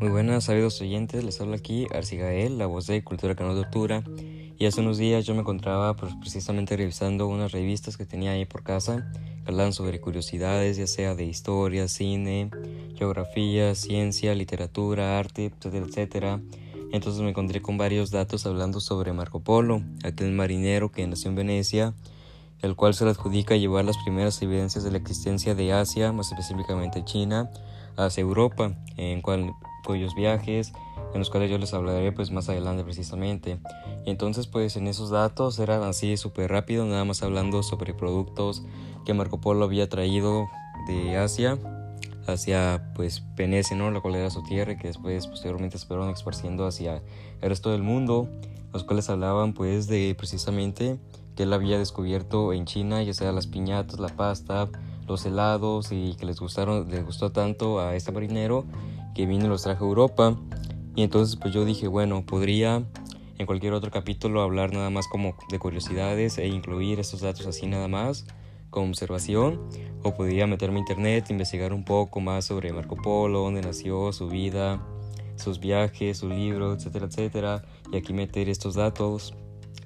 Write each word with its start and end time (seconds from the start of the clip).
Muy 0.00 0.08
buenas, 0.08 0.44
sabidos 0.44 0.80
oyentes, 0.80 1.22
les 1.22 1.42
habla 1.42 1.56
aquí 1.56 1.86
Arcigael, 1.94 2.56
la 2.56 2.64
voz 2.64 2.86
de 2.86 3.04
Cultura 3.04 3.34
que 3.34 3.44
no 3.44 3.54
tortura. 3.54 4.02
Y 4.58 4.64
hace 4.64 4.80
unos 4.80 4.96
días 4.96 5.26
yo 5.26 5.34
me 5.34 5.40
encontraba 5.40 5.94
pues, 5.94 6.14
precisamente 6.14 6.74
revisando 6.74 7.28
unas 7.28 7.52
revistas 7.52 7.98
que 7.98 8.06
tenía 8.06 8.30
ahí 8.30 8.46
por 8.46 8.62
casa 8.62 9.12
que 9.44 9.50
hablaban 9.50 9.74
sobre 9.74 10.00
curiosidades, 10.00 10.78
ya 10.78 10.86
sea 10.86 11.14
de 11.14 11.26
historia, 11.26 11.86
cine, 11.86 12.50
geografía, 12.96 13.74
ciencia, 13.74 14.34
literatura, 14.34 15.18
arte, 15.18 15.52
etcétera, 15.54 15.86
etcétera. 15.86 16.40
Entonces 16.92 17.20
me 17.20 17.28
encontré 17.28 17.60
con 17.60 17.76
varios 17.76 18.10
datos 18.10 18.46
hablando 18.46 18.80
sobre 18.80 19.12
Marco 19.12 19.40
Polo, 19.40 19.82
aquel 20.02 20.32
marinero 20.32 20.90
que 20.90 21.06
nació 21.06 21.28
en 21.28 21.36
Venecia, 21.36 21.92
el 22.62 22.74
cual 22.74 22.94
se 22.94 23.04
le 23.04 23.10
adjudica 23.10 23.54
llevar 23.56 23.84
las 23.84 23.98
primeras 23.98 24.40
evidencias 24.40 24.82
de 24.82 24.92
la 24.92 24.96
existencia 24.96 25.54
de 25.54 25.74
Asia, 25.74 26.10
más 26.10 26.30
específicamente 26.32 27.04
China, 27.04 27.50
hacia 27.96 28.20
Europa, 28.22 28.72
en 28.96 29.22
cual 29.22 29.52
cuyos 29.84 30.14
viajes, 30.14 30.72
en 31.12 31.18
los 31.18 31.30
cuales 31.30 31.50
yo 31.50 31.58
les 31.58 31.74
hablaré 31.74 32.12
pues 32.12 32.30
más 32.30 32.48
adelante 32.48 32.84
precisamente. 32.84 33.58
Y 34.04 34.10
entonces 34.10 34.46
pues 34.46 34.76
en 34.76 34.86
esos 34.86 35.10
datos 35.10 35.58
eran 35.58 35.82
así 35.82 36.16
súper 36.16 36.50
rápido, 36.50 36.84
nada 36.84 37.04
más 37.04 37.22
hablando 37.22 37.62
sobre 37.62 37.94
productos 37.94 38.62
que 39.04 39.14
Marco 39.14 39.40
Polo 39.40 39.64
había 39.64 39.88
traído 39.88 40.46
de 40.86 41.16
Asia 41.16 41.58
hacia 42.26 42.92
pues 42.94 43.22
Venecia, 43.36 43.76
¿no? 43.76 43.90
la 43.90 44.00
cual 44.00 44.14
era 44.14 44.30
su 44.30 44.42
tierra 44.42 44.72
y 44.72 44.76
que 44.76 44.88
después 44.88 45.26
posteriormente 45.26 45.78
se 45.78 45.86
fueron 45.86 46.10
esparciendo 46.10 46.66
hacia 46.66 47.02
el 47.40 47.48
resto 47.48 47.70
del 47.70 47.82
mundo, 47.82 48.28
los 48.72 48.84
cuales 48.84 49.10
hablaban 49.10 49.52
pues 49.52 49.86
de 49.88 50.14
precisamente 50.16 50.98
que 51.36 51.44
él 51.44 51.52
había 51.52 51.78
descubierto 51.78 52.52
en 52.52 52.66
China, 52.66 53.02
ya 53.02 53.14
sea 53.14 53.32
las 53.32 53.46
piñatas, 53.46 53.98
la 53.98 54.08
pasta, 54.08 54.68
los 55.10 55.26
helados 55.26 55.90
y 55.90 56.14
que 56.14 56.24
les 56.24 56.40
gustaron, 56.40 56.88
les 56.88 57.04
gustó 57.04 57.32
tanto 57.32 57.80
a 57.80 57.96
este 57.96 58.12
marinero 58.12 58.64
que 59.14 59.26
vino 59.26 59.46
y 59.46 59.48
los 59.48 59.62
trajo 59.62 59.84
a 59.84 59.88
Europa. 59.88 60.36
Y 60.94 61.02
entonces 61.02 61.36
pues 61.36 61.52
yo 61.52 61.64
dije, 61.64 61.88
bueno, 61.88 62.24
podría 62.24 62.84
en 63.38 63.46
cualquier 63.46 63.72
otro 63.72 63.90
capítulo 63.90 64.42
hablar 64.42 64.72
nada 64.72 64.90
más 64.90 65.08
como 65.08 65.34
de 65.50 65.58
curiosidades 65.58 66.38
e 66.38 66.46
incluir 66.46 67.00
estos 67.00 67.20
datos 67.22 67.46
así 67.46 67.66
nada 67.66 67.88
más 67.88 68.26
como 68.70 68.88
observación 68.88 69.60
o 70.04 70.14
podría 70.14 70.46
meterme 70.46 70.76
a 70.76 70.80
internet, 70.80 71.26
investigar 71.30 71.72
un 71.72 71.84
poco 71.84 72.20
más 72.20 72.44
sobre 72.44 72.72
Marco 72.72 72.96
Polo, 72.96 73.40
dónde 73.40 73.62
nació, 73.62 74.12
su 74.12 74.28
vida, 74.28 74.80
sus 75.34 75.58
viajes, 75.58 76.18
su 76.18 76.28
libro, 76.28 76.74
etcétera, 76.74 77.06
etcétera, 77.06 77.64
y 77.92 77.96
aquí 77.96 78.12
meter 78.12 78.48
estos 78.48 78.74
datos 78.74 79.34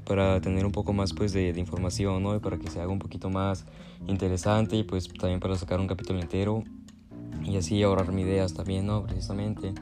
para 0.05 0.39
tener 0.43 0.67
un 0.67 0.73
poco 0.73 0.93
más 0.93 1.15
pues 1.15 1.33
de, 1.33 1.55
de, 1.55 1.61
información, 1.61 2.23
¿no? 2.23 2.37
Y 2.37 2.41
para 2.41 2.59
que 2.59 2.69
se 2.69 2.79
haga 2.79 2.93
un 2.93 2.99
poquito 2.99 3.31
más 3.31 3.65
interesante 4.07 4.77
y 4.77 4.85
pues 4.85 5.09
también 5.09 5.41
para 5.41 5.57
sacar 5.57 5.81
un 5.81 5.87
capítulo 5.87 6.21
entero 6.21 6.65
y 7.45 7.57
así 7.57 7.83
ahorrarme 7.83 8.23
ideas 8.23 8.55
también, 8.55 8.87
¿no? 8.87 9.03
Precisamente. 9.05 9.75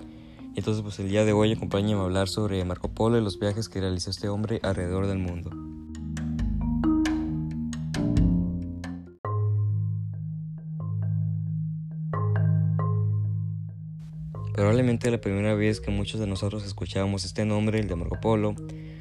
Entonces, 0.54 0.82
pues 0.82 0.98
el 1.00 1.08
día 1.08 1.24
de 1.24 1.32
hoy 1.32 1.52
acompáñenme 1.52 2.00
a 2.00 2.04
hablar 2.04 2.28
sobre 2.28 2.64
Marco 2.64 2.88
Polo 2.88 3.18
y 3.18 3.22
los 3.22 3.38
viajes 3.38 3.68
que 3.68 3.80
realizó 3.80 4.10
este 4.10 4.28
hombre 4.28 4.60
alrededor 4.62 5.06
del 5.06 5.18
mundo. 5.18 5.50
Probablemente 14.54 15.10
la 15.10 15.20
primera 15.20 15.54
vez 15.54 15.80
que 15.80 15.90
muchos 15.90 16.20
de 16.20 16.26
nosotros 16.26 16.64
escuchábamos 16.64 17.24
este 17.24 17.46
nombre, 17.46 17.80
el 17.80 17.88
de 17.88 17.96
Marco 17.96 18.20
Polo, 18.20 18.54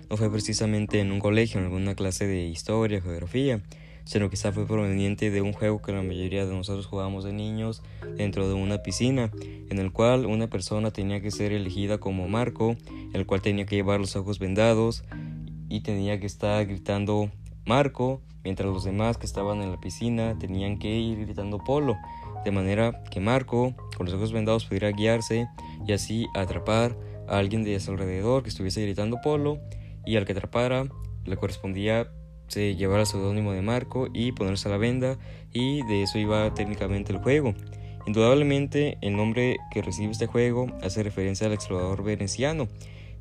no 0.09 0.17
fue 0.17 0.31
precisamente 0.31 1.02
en 1.02 1.11
un 1.11 1.19
colegio, 1.19 1.59
en 1.59 1.66
alguna 1.66 1.94
clase 1.94 2.25
de 2.25 2.45
historia 2.45 3.02
geografía, 3.02 3.61
sino 4.05 4.30
quizá 4.30 4.52
fue 4.52 4.66
proveniente 4.66 5.31
de 5.31 5.41
un 5.41 5.53
juego 5.53 5.81
que 5.81 5.91
la 5.91 6.02
mayoría 6.02 6.45
de 6.45 6.53
nosotros 6.53 6.85
jugábamos 6.85 7.23
de 7.23 7.33
niños 7.33 7.81
dentro 8.17 8.47
de 8.47 8.53
una 8.53 8.83
piscina, 8.83 9.31
en 9.69 9.80
el 9.80 9.91
cual 9.91 10.25
una 10.25 10.49
persona 10.49 10.91
tenía 10.91 11.21
que 11.21 11.31
ser 11.31 11.52
elegida 11.52 11.99
como 11.99 12.27
Marco, 12.27 12.75
el 13.13 13.25
cual 13.25 13.41
tenía 13.41 13.66
que 13.66 13.75
llevar 13.75 13.99
los 13.99 14.16
ojos 14.16 14.39
vendados 14.39 15.03
y 15.69 15.81
tenía 15.81 16.19
que 16.19 16.25
estar 16.25 16.66
gritando 16.66 17.31
Marco, 17.66 18.22
mientras 18.44 18.67
los 18.67 18.84
demás 18.84 19.17
que 19.17 19.25
estaban 19.25 19.62
en 19.62 19.72
la 19.72 19.79
piscina 19.79 20.38
tenían 20.38 20.79
que 20.79 20.89
ir 20.89 21.19
gritando 21.19 21.59
Polo, 21.59 21.95
de 22.44 22.51
manera 22.51 23.03
que 23.12 23.19
Marco, 23.19 23.75
con 23.95 24.07
los 24.07 24.16
ojos 24.16 24.33
vendados, 24.33 24.66
pudiera 24.66 24.91
guiarse 24.91 25.47
y 25.85 25.94
así 25.94 26.28
atrapar 26.33 26.97
a 27.28 27.38
alguien 27.38 27.63
de 27.63 27.79
su 27.79 27.91
alrededor 27.91 28.44
que 28.44 28.50
estuviese 28.50 28.81
gritando 28.81 29.22
Polo 29.22 29.59
y 30.06 30.16
al 30.16 30.25
que 30.25 30.33
atrapara 30.33 30.88
le 31.25 31.38
correspondía 31.38 32.12
se 32.51 32.75
llevar 32.75 33.00
el 33.00 33.06
seudónimo 33.06 33.53
de 33.53 33.62
Marco 33.62 34.09
y 34.13 34.34
ponerse 34.34 34.67
a 34.67 34.72
la 34.72 34.78
venda 34.78 35.17
y 35.53 35.85
de 35.88 36.03
eso 36.03 36.19
iba 36.19 36.53
técnicamente 36.53 37.13
el 37.13 37.19
juego. 37.19 37.53
Indudablemente 38.06 38.97
el 39.01 39.16
nombre 39.16 39.56
que 39.72 39.81
recibe 39.81 40.12
este 40.12 40.25
juego 40.25 40.67
hace 40.81 41.01
referencia 41.01 41.47
al 41.47 41.53
explorador 41.53 42.03
veneciano, 42.03 42.67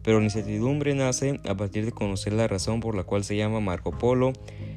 pero 0.02 0.18
la 0.18 0.24
incertidumbre 0.24 0.94
nace 0.94 1.38
a 1.46 1.54
partir 1.54 1.84
de 1.84 1.92
conocer 1.92 2.32
la 2.32 2.48
razón 2.48 2.80
por 2.80 2.96
la 2.96 3.04
cual 3.04 3.22
se 3.22 3.36
llama 3.36 3.60
Marco 3.60 3.92
Polo 3.92 4.32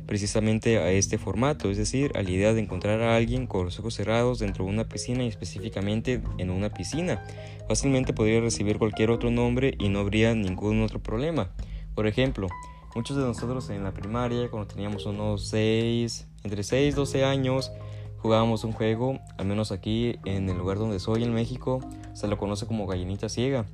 precisamente 0.06 0.78
a 0.78 0.92
este 0.92 1.18
formato, 1.18 1.72
es 1.72 1.78
decir, 1.78 2.12
a 2.14 2.22
la 2.22 2.30
idea 2.30 2.54
de 2.54 2.62
encontrar 2.62 3.02
a 3.02 3.16
alguien 3.16 3.48
con 3.48 3.66
los 3.66 3.80
ojos 3.80 3.96
cerrados 3.96 4.38
dentro 4.38 4.66
de 4.66 4.72
una 4.72 4.88
piscina 4.88 5.24
y 5.24 5.30
específicamente 5.30 6.22
en 6.38 6.52
una 6.52 6.70
piscina. 6.72 7.26
Fácilmente 7.68 8.14
podría 8.14 8.40
recibir 8.42 8.78
cualquier 8.78 9.10
otro 9.10 9.32
nombre 9.32 9.74
y 9.80 9.90
no 9.90 10.00
habría 10.00 10.36
ningún 10.36 10.84
otro 10.84 11.02
problema. 11.02 11.50
Por 11.96 12.06
ejemplo, 12.06 12.50
Muchos 12.96 13.18
de 13.18 13.24
nosotros 13.24 13.72
en 13.72 13.84
la 13.84 13.92
primaria, 13.92 14.52
cuando 14.52 14.68
teníamos 14.68 15.08
unos 15.08 15.48
6, 15.48 16.28
entre 16.44 16.62
6 16.62 16.94
y 16.94 16.96
12 16.96 17.26
años, 17.26 17.72
jugábamos 18.20 18.64
un 18.66 18.72
juego, 18.72 19.20
al 19.40 19.48
menos 19.48 19.72
aquí 19.72 20.20
en 20.26 20.48
el 20.48 20.60
lugar 20.60 20.78
donde 20.78 21.00
soy, 21.00 21.24
en 21.24 21.34
México, 21.34 21.80
se 22.14 22.28
lo 22.28 22.38
conoce 22.38 22.68
como 22.68 22.86
gallinita 22.86 23.30
ciega, 23.30 23.66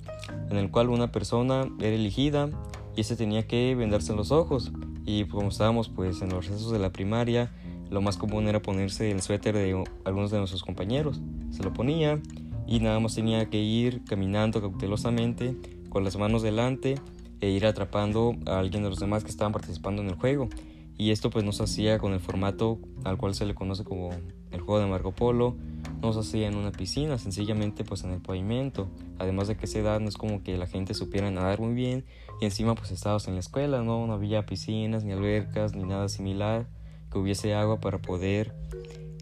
en 0.50 0.56
el 0.56 0.72
cual 0.72 0.88
una 0.88 1.12
persona 1.12 1.68
era 1.80 1.96
elegida 1.96 2.50
y 2.96 3.02
ese 3.02 3.18
tenía 3.18 3.46
que 3.46 3.76
vendarse 3.76 4.16
los 4.16 4.32
ojos. 4.32 4.72
Y 5.06 5.26
como 5.26 5.50
estábamos 5.50 5.90
pues 5.90 6.22
en 6.22 6.30
los 6.30 6.48
recesos 6.48 6.72
de 6.72 6.80
la 6.80 6.92
primaria, 6.92 7.52
lo 7.90 8.02
más 8.02 8.16
común 8.16 8.48
era 8.48 8.62
ponerse 8.62 9.12
el 9.12 9.22
suéter 9.22 9.54
de 9.54 9.84
algunos 10.06 10.32
de 10.32 10.38
nuestros 10.38 10.64
compañeros. 10.64 11.20
Se 11.52 11.62
lo 11.62 11.74
ponía 11.74 12.22
y 12.66 12.80
nada 12.80 13.02
más 13.02 13.16
tenía 13.16 13.50
que 13.50 13.58
ir 13.58 14.06
caminando 14.06 14.62
cautelosamente 14.62 15.58
con 15.90 16.06
las 16.06 16.16
manos 16.16 16.42
delante 16.42 16.96
e 17.42 17.50
ir 17.50 17.66
atrapando 17.66 18.36
a 18.46 18.60
alguien 18.60 18.84
de 18.84 18.90
los 18.90 19.00
demás 19.00 19.24
que 19.24 19.30
estaban 19.30 19.54
participando 19.54 20.02
en 20.02 20.10
el 20.10 20.16
juego. 20.16 20.50
Y 20.98 21.12
esto 21.12 21.30
pues 21.30 21.46
no 21.46 21.54
se 21.54 21.64
hacía 21.64 21.98
con 21.98 22.12
el 22.12 22.20
formato 22.20 22.78
al 23.06 23.18
cual 23.18 23.34
se 23.34 23.46
le 23.46 23.56
conoce 23.56 23.86
como 23.86 24.10
el 24.52 24.60
juego 24.60 24.82
de 24.82 24.88
Marco 24.88 25.14
Polo, 25.14 25.56
no 26.02 26.12
se 26.12 26.20
hacía 26.20 26.48
en 26.48 26.56
una 26.56 26.72
piscina, 26.72 27.18
sencillamente 27.18 27.84
pues 27.84 28.04
en 28.04 28.12
el 28.12 28.22
pavimento. 28.22 28.90
Además 29.18 29.48
de 29.48 29.56
que 29.56 29.66
esa 29.66 29.80
edad 29.80 30.00
no 30.00 30.10
es 30.10 30.18
como 30.18 30.44
que 30.44 30.58
la 30.58 30.68
gente 30.68 30.94
supiera 30.94 31.32
nadar 31.32 31.60
muy 31.60 31.74
bien 31.74 32.06
y 32.42 32.46
encima 32.46 32.76
pues 32.76 32.92
estabas 32.92 33.28
en 33.28 33.36
la 33.36 33.40
escuela, 33.40 33.82
no, 33.82 34.12
había 34.12 34.46
piscinas 34.46 35.04
ni 35.04 35.14
albercas 35.14 35.74
ni 35.74 35.84
nada 35.84 36.10
similar 36.10 36.68
que 37.12 37.18
hubiese 37.18 37.54
agua 37.54 37.80
para 37.80 38.02
poder 38.02 38.54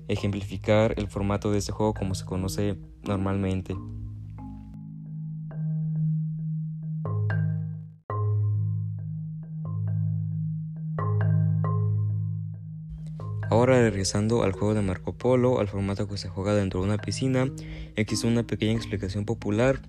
ejemplificar 0.08 0.94
el 0.98 1.08
formato 1.08 1.52
de 1.52 1.60
este 1.60 1.72
juego 1.72 1.94
como 1.94 2.16
se 2.16 2.26
conoce 2.26 2.78
normalmente. 3.04 3.76
Ahora 13.50 13.80
regresando 13.80 14.44
al 14.44 14.52
juego 14.52 14.74
de 14.74 14.82
Marco 14.82 15.14
Polo, 15.14 15.60
al 15.60 15.70
formato 15.70 16.08
que 16.08 16.18
se 16.18 16.28
juega 16.28 16.54
dentro 16.54 16.82
de 16.82 16.88
una 16.88 16.98
piscina, 16.98 17.50
existe 17.96 18.28
una 18.28 18.44
pequeña 18.44 18.74
explicación 18.74 19.26
popular 19.26 19.82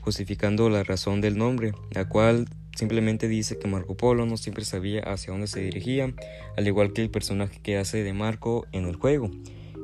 justificando 0.00 0.68
la 0.70 0.82
razón 0.82 1.20
del 1.20 1.38
nombre, 1.38 1.72
la 1.90 2.08
cual 2.08 2.48
simplemente 2.74 3.28
dice 3.28 3.58
que 3.58 3.68
Marco 3.68 3.96
Polo 3.96 4.26
no 4.26 4.36
siempre 4.36 4.64
sabía 4.64 5.02
hacia 5.02 5.32
dónde 5.32 5.46
se 5.46 5.60
dirigía, 5.60 6.12
al 6.56 6.66
igual 6.66 6.92
que 6.92 7.02
el 7.02 7.10
personaje 7.10 7.60
que 7.62 7.76
hace 7.76 8.02
de 8.02 8.12
Marco 8.12 8.66
en 8.72 8.86
el 8.86 8.96
juego. 8.96 9.30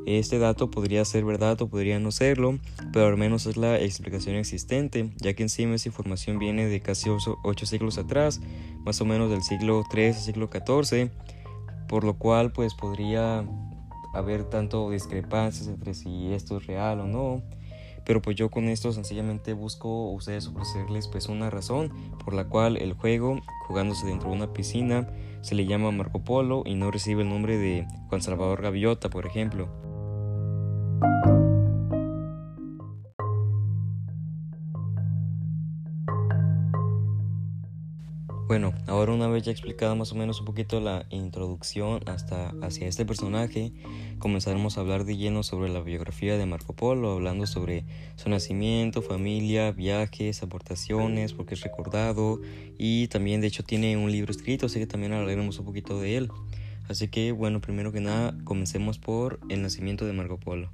Este 0.06 0.38
dato 0.38 0.70
podría 0.70 1.04
ser 1.04 1.24
verdad 1.26 1.60
o 1.60 1.68
podría 1.68 2.00
no 2.00 2.12
serlo, 2.12 2.58
pero 2.94 3.08
al 3.08 3.18
menos 3.18 3.44
es 3.44 3.58
la 3.58 3.78
explicación 3.78 4.36
existente, 4.36 5.10
ya 5.18 5.34
que 5.34 5.42
encima 5.42 5.74
esa 5.74 5.90
información 5.90 6.38
viene 6.38 6.66
de 6.66 6.80
casi 6.80 7.10
8 7.10 7.66
siglos 7.66 7.98
atrás, 7.98 8.40
más 8.84 9.02
o 9.02 9.04
menos 9.04 9.30
del 9.30 9.42
siglo 9.42 9.84
III 9.94 10.06
al 10.06 10.14
siglo 10.14 10.50
XIV, 10.50 11.10
por 11.88 12.04
lo 12.04 12.14
cual 12.14 12.52
pues 12.52 12.74
podría 12.74 13.44
haber 14.14 14.44
tanto 14.44 14.90
discrepancias 14.90 15.68
entre 15.68 15.94
si 15.94 16.32
esto 16.32 16.58
es 16.58 16.66
real 16.66 17.00
o 17.00 17.06
no. 17.06 17.42
Pero 18.04 18.22
pues 18.22 18.36
yo 18.36 18.50
con 18.50 18.68
esto 18.68 18.90
sencillamente 18.92 19.52
busco 19.52 20.10
ustedes 20.12 20.46
ofrecerles 20.46 21.08
pues 21.08 21.28
una 21.28 21.50
razón 21.50 21.92
por 22.24 22.32
la 22.32 22.44
cual 22.44 22.78
el 22.78 22.94
juego, 22.94 23.40
jugándose 23.66 24.06
dentro 24.06 24.30
de 24.30 24.36
una 24.36 24.52
piscina, 24.52 25.08
se 25.42 25.54
le 25.54 25.66
llama 25.66 25.90
Marco 25.90 26.24
Polo 26.24 26.62
y 26.64 26.74
no 26.74 26.90
recibe 26.90 27.22
el 27.22 27.28
nombre 27.28 27.58
de 27.58 27.86
Juan 28.08 28.22
Salvador 28.22 28.62
Gaviota, 28.62 29.10
por 29.10 29.26
ejemplo. 29.26 29.68
Bueno, 38.48 38.72
ahora 38.86 39.12
una 39.12 39.28
vez 39.28 39.42
ya 39.42 39.52
explicado 39.52 39.94
más 39.94 40.10
o 40.12 40.14
menos 40.14 40.40
un 40.40 40.46
poquito 40.46 40.80
la 40.80 41.04
introducción 41.10 42.00
hasta 42.08 42.54
hacia 42.62 42.88
este 42.88 43.04
personaje, 43.04 43.74
comenzaremos 44.18 44.78
a 44.78 44.80
hablar 44.80 45.04
de 45.04 45.18
lleno 45.18 45.42
sobre 45.42 45.68
la 45.68 45.80
biografía 45.80 46.38
de 46.38 46.46
Marco 46.46 46.72
Polo, 46.72 47.12
hablando 47.12 47.46
sobre 47.46 47.84
su 48.16 48.30
nacimiento, 48.30 49.02
familia, 49.02 49.72
viajes, 49.72 50.42
aportaciones, 50.42 51.34
porque 51.34 51.56
es 51.56 51.60
recordado 51.60 52.40
y 52.78 53.08
también 53.08 53.42
de 53.42 53.48
hecho 53.48 53.64
tiene 53.64 53.98
un 53.98 54.10
libro 54.10 54.32
escrito, 54.32 54.64
así 54.64 54.78
que 54.78 54.86
también 54.86 55.12
hablaremos 55.12 55.58
un 55.58 55.66
poquito 55.66 56.00
de 56.00 56.16
él. 56.16 56.30
Así 56.88 57.08
que 57.08 57.32
bueno, 57.32 57.60
primero 57.60 57.92
que 57.92 58.00
nada, 58.00 58.34
comencemos 58.44 58.98
por 58.98 59.40
el 59.50 59.60
nacimiento 59.60 60.06
de 60.06 60.14
Marco 60.14 60.40
Polo. 60.40 60.70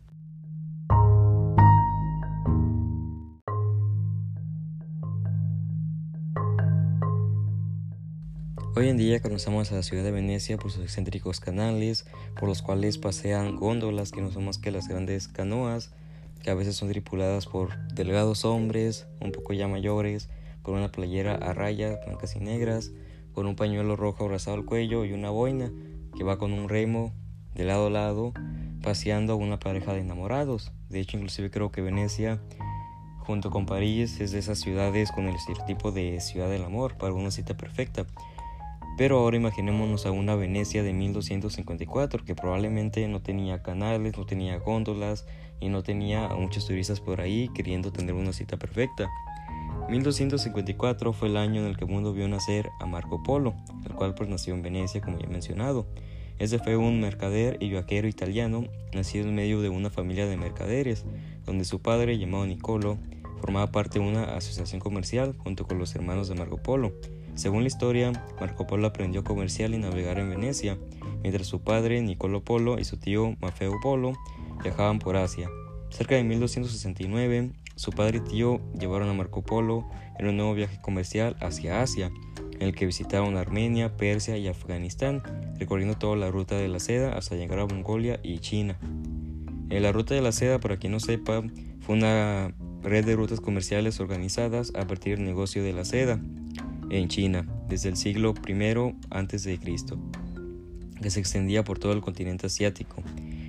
Hoy 8.76 8.88
en 8.88 8.96
día 8.96 9.22
conocemos 9.22 9.70
a 9.70 9.76
la 9.76 9.84
ciudad 9.84 10.02
de 10.02 10.10
Venecia 10.10 10.56
por 10.56 10.72
sus 10.72 10.82
excéntricos 10.82 11.38
canales, 11.38 12.06
por 12.34 12.48
los 12.48 12.60
cuales 12.60 12.98
pasean 12.98 13.54
góndolas 13.54 14.10
que 14.10 14.20
no 14.20 14.32
son 14.32 14.46
más 14.46 14.58
que 14.58 14.72
las 14.72 14.88
grandes 14.88 15.28
canoas, 15.28 15.92
que 16.42 16.50
a 16.50 16.54
veces 16.54 16.74
son 16.74 16.88
tripuladas 16.88 17.46
por 17.46 17.78
delgados 17.94 18.44
hombres, 18.44 19.06
un 19.20 19.30
poco 19.30 19.52
ya 19.52 19.68
mayores, 19.68 20.28
con 20.62 20.74
una 20.74 20.90
playera 20.90 21.36
a 21.36 21.52
rayas 21.52 22.00
blancas 22.04 22.34
y 22.34 22.40
negras, 22.40 22.90
con 23.32 23.46
un 23.46 23.54
pañuelo 23.54 23.94
rojo 23.94 24.24
abrazado 24.24 24.56
al 24.56 24.64
cuello 24.64 25.04
y 25.04 25.12
una 25.12 25.30
boina, 25.30 25.70
que 26.16 26.24
va 26.24 26.36
con 26.36 26.52
un 26.52 26.68
remo 26.68 27.12
de 27.54 27.62
lado 27.62 27.86
a 27.86 27.90
lado, 27.90 28.32
paseando 28.82 29.34
a 29.34 29.36
una 29.36 29.60
pareja 29.60 29.92
de 29.92 30.00
enamorados. 30.00 30.72
De 30.88 30.98
hecho, 30.98 31.16
inclusive 31.16 31.48
creo 31.48 31.70
que 31.70 31.80
Venecia, 31.80 32.40
junto 33.20 33.50
con 33.50 33.66
París, 33.66 34.18
es 34.20 34.32
de 34.32 34.40
esas 34.40 34.58
ciudades 34.58 35.12
con 35.12 35.28
el 35.28 35.36
estereotipo 35.36 35.92
de 35.92 36.20
ciudad 36.20 36.50
del 36.50 36.64
amor, 36.64 36.96
para 36.96 37.12
una 37.12 37.30
cita 37.30 37.56
perfecta. 37.56 38.04
Pero 38.96 39.18
ahora 39.18 39.36
imaginémonos 39.36 40.06
a 40.06 40.12
una 40.12 40.36
Venecia 40.36 40.82
de 40.82 40.92
1254 40.92 42.24
que 42.24 42.34
probablemente 42.34 43.06
no 43.08 43.20
tenía 43.20 43.62
canales, 43.62 44.16
no 44.16 44.24
tenía 44.24 44.58
góndolas 44.58 45.26
y 45.60 45.68
no 45.68 45.82
tenía 45.82 46.26
a 46.26 46.36
muchos 46.36 46.66
turistas 46.66 47.00
por 47.00 47.20
ahí 47.20 47.48
queriendo 47.54 47.92
tener 47.92 48.14
una 48.14 48.32
cita 48.32 48.56
perfecta. 48.56 49.08
1254 49.88 51.12
fue 51.12 51.28
el 51.28 51.36
año 51.36 51.60
en 51.62 51.66
el 51.66 51.76
que 51.76 51.84
el 51.84 51.90
mundo 51.90 52.12
vio 52.12 52.28
nacer 52.28 52.70
a 52.80 52.86
Marco 52.86 53.22
Polo, 53.22 53.54
el 53.84 53.92
cual 53.92 54.14
pues 54.14 54.28
nació 54.28 54.54
en 54.54 54.62
Venecia 54.62 55.00
como 55.00 55.18
ya 55.18 55.26
he 55.26 55.30
mencionado. 55.30 55.86
Ese 56.38 56.58
fue 56.58 56.76
un 56.76 57.00
mercader 57.00 57.58
y 57.60 57.70
viajero 57.70 58.08
italiano 58.08 58.64
nacido 58.92 59.28
en 59.28 59.34
medio 59.34 59.60
de 59.60 59.68
una 59.68 59.90
familia 59.90 60.26
de 60.26 60.36
mercaderes, 60.36 61.04
donde 61.44 61.64
su 61.64 61.80
padre, 61.80 62.18
llamado 62.18 62.46
Nicolo, 62.46 62.98
formaba 63.40 63.70
parte 63.70 63.98
de 63.98 64.06
una 64.06 64.36
asociación 64.36 64.80
comercial 64.80 65.34
junto 65.38 65.66
con 65.66 65.78
los 65.78 65.94
hermanos 65.94 66.28
de 66.28 66.34
Marco 66.34 66.56
Polo. 66.56 66.92
Según 67.34 67.62
la 67.62 67.66
historia, 67.66 68.12
Marco 68.40 68.66
Polo 68.66 68.86
aprendió 68.86 69.22
a 69.22 69.24
comerciar 69.24 69.70
y 69.70 69.78
navegar 69.78 70.18
en 70.18 70.30
Venecia, 70.30 70.78
mientras 71.22 71.46
su 71.46 71.60
padre, 71.60 72.00
Nicolo 72.00 72.44
Polo, 72.44 72.78
y 72.78 72.84
su 72.84 72.96
tío, 72.96 73.36
Mafeo 73.40 73.72
Polo, 73.82 74.12
viajaban 74.62 75.00
por 75.00 75.16
Asia. 75.16 75.48
Cerca 75.90 76.14
de 76.14 76.22
1269, 76.22 77.52
su 77.76 77.90
padre 77.90 78.18
y 78.18 78.20
tío 78.20 78.60
llevaron 78.78 79.08
a 79.08 79.14
Marco 79.14 79.42
Polo 79.42 79.88
en 80.18 80.28
un 80.28 80.36
nuevo 80.36 80.54
viaje 80.54 80.80
comercial 80.80 81.36
hacia 81.40 81.82
Asia, 81.82 82.12
en 82.52 82.62
el 82.62 82.74
que 82.74 82.86
visitaron 82.86 83.36
Armenia, 83.36 83.96
Persia 83.96 84.36
y 84.36 84.46
Afganistán, 84.46 85.22
recorriendo 85.58 85.96
toda 85.96 86.14
la 86.16 86.30
ruta 86.30 86.56
de 86.56 86.68
la 86.68 86.78
seda 86.78 87.16
hasta 87.16 87.34
llegar 87.34 87.58
a 87.58 87.66
Mongolia 87.66 88.20
y 88.22 88.38
China. 88.38 88.78
En 89.70 89.82
la 89.82 89.90
ruta 89.90 90.14
de 90.14 90.22
la 90.22 90.30
seda, 90.30 90.60
para 90.60 90.76
quien 90.76 90.92
no 90.92 91.00
sepa, 91.00 91.42
fue 91.80 91.96
una 91.96 92.54
red 92.82 93.04
de 93.04 93.16
rutas 93.16 93.40
comerciales 93.40 93.98
organizadas 93.98 94.72
a 94.76 94.86
partir 94.86 95.16
del 95.16 95.26
negocio 95.26 95.64
de 95.64 95.72
la 95.72 95.84
seda, 95.84 96.20
en 96.90 97.08
China 97.08 97.46
desde 97.68 97.88
el 97.88 97.96
siglo 97.96 98.34
I 98.46 98.94
a.C., 99.10 99.58
que 101.00 101.10
se 101.10 101.20
extendía 101.20 101.64
por 101.64 101.78
todo 101.78 101.92
el 101.92 102.00
continente 102.00 102.46
asiático. 102.46 103.02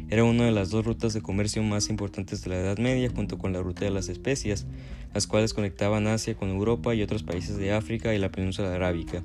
Era 0.09 0.23
una 0.23 0.45
de 0.45 0.51
las 0.51 0.69
dos 0.69 0.85
rutas 0.85 1.13
de 1.13 1.21
comercio 1.21 1.63
más 1.63 1.89
importantes 1.89 2.43
de 2.43 2.49
la 2.49 2.57
Edad 2.57 2.77
Media 2.77 3.09
junto 3.09 3.37
con 3.37 3.53
la 3.53 3.61
ruta 3.61 3.85
de 3.85 3.91
las 3.91 4.07
especias, 4.09 4.67
las 5.13 5.25
cuales 5.25 5.53
conectaban 5.53 6.07
Asia 6.07 6.35
con 6.35 6.49
Europa 6.49 6.93
y 6.93 7.01
otros 7.01 7.23
países 7.23 7.57
de 7.57 7.71
África 7.71 8.13
y 8.13 8.19
la 8.19 8.31
península 8.31 8.73
arábica, 8.73 9.23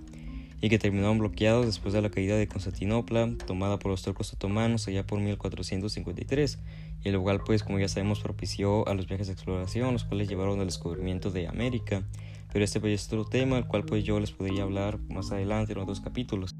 y 0.63 0.69
que 0.69 0.79
terminaron 0.79 1.19
bloqueados 1.19 1.67
después 1.67 1.93
de 1.93 2.01
la 2.01 2.11
caída 2.11 2.37
de 2.37 2.47
Constantinopla, 2.47 3.35
tomada 3.47 3.79
por 3.79 3.91
los 3.91 4.03
turcos 4.03 4.33
otomanos 4.33 4.89
allá 4.89 5.07
por 5.07 5.21
1453, 5.21 6.59
y 7.05 7.09
el 7.09 7.15
lugar 7.15 7.43
pues 7.45 7.63
como 7.63 7.79
ya 7.79 7.89
sabemos 7.89 8.21
propició 8.21 8.87
a 8.89 8.95
los 8.95 9.07
viajes 9.07 9.27
de 9.27 9.33
exploración, 9.33 9.93
los 9.93 10.05
cuales 10.05 10.29
llevaron 10.29 10.61
al 10.61 10.67
descubrimiento 10.67 11.31
de 11.31 11.49
América, 11.49 12.05
pero 12.53 12.65
este 12.65 12.81
pues 12.81 12.93
es 12.95 13.07
otro 13.07 13.25
tema, 13.25 13.57
al 13.57 13.67
cual 13.67 13.85
pues 13.85 14.05
yo 14.05 14.19
les 14.19 14.33
podría 14.33 14.63
hablar 14.63 14.99
más 15.09 15.31
adelante 15.33 15.73
en 15.73 15.79
otros 15.79 16.01
capítulos. 16.01 16.55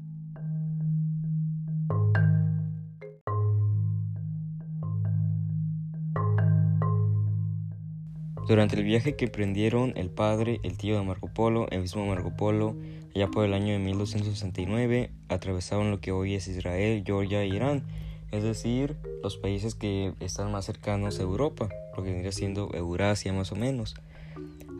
Durante 8.47 8.75
el 8.75 8.83
viaje 8.83 9.15
que 9.15 9.25
emprendieron 9.25 9.93
el 9.95 10.09
padre, 10.09 10.59
el 10.63 10.77
tío 10.77 10.97
de 10.97 11.05
Marco 11.05 11.33
Polo, 11.33 11.67
el 11.71 11.81
mismo 11.81 12.05
Marco 12.05 12.35
Polo, 12.35 12.75
allá 13.15 13.27
por 13.27 13.45
el 13.45 13.53
año 13.53 13.71
de 13.73 13.79
1269, 13.79 15.11
atravesaron 15.29 15.89
lo 15.89 16.01
que 16.01 16.11
hoy 16.11 16.35
es 16.35 16.47
Israel, 16.47 17.03
Georgia 17.05 17.43
e 17.43 17.47
Irán, 17.47 17.83
es 18.31 18.43
decir, 18.43 18.97
los 19.23 19.37
países 19.37 19.75
que 19.75 20.13
están 20.19 20.51
más 20.51 20.65
cercanos 20.65 21.19
a 21.19 21.23
Europa, 21.23 21.69
lo 21.95 22.03
que 22.03 22.11
vendría 22.11 22.31
siendo 22.33 22.69
Eurasia 22.73 23.31
más 23.31 23.51
o 23.53 23.55
menos 23.55 23.95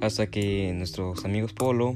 hasta 0.01 0.27
que 0.27 0.73
nuestros 0.73 1.23
amigos 1.25 1.53
Polo 1.53 1.95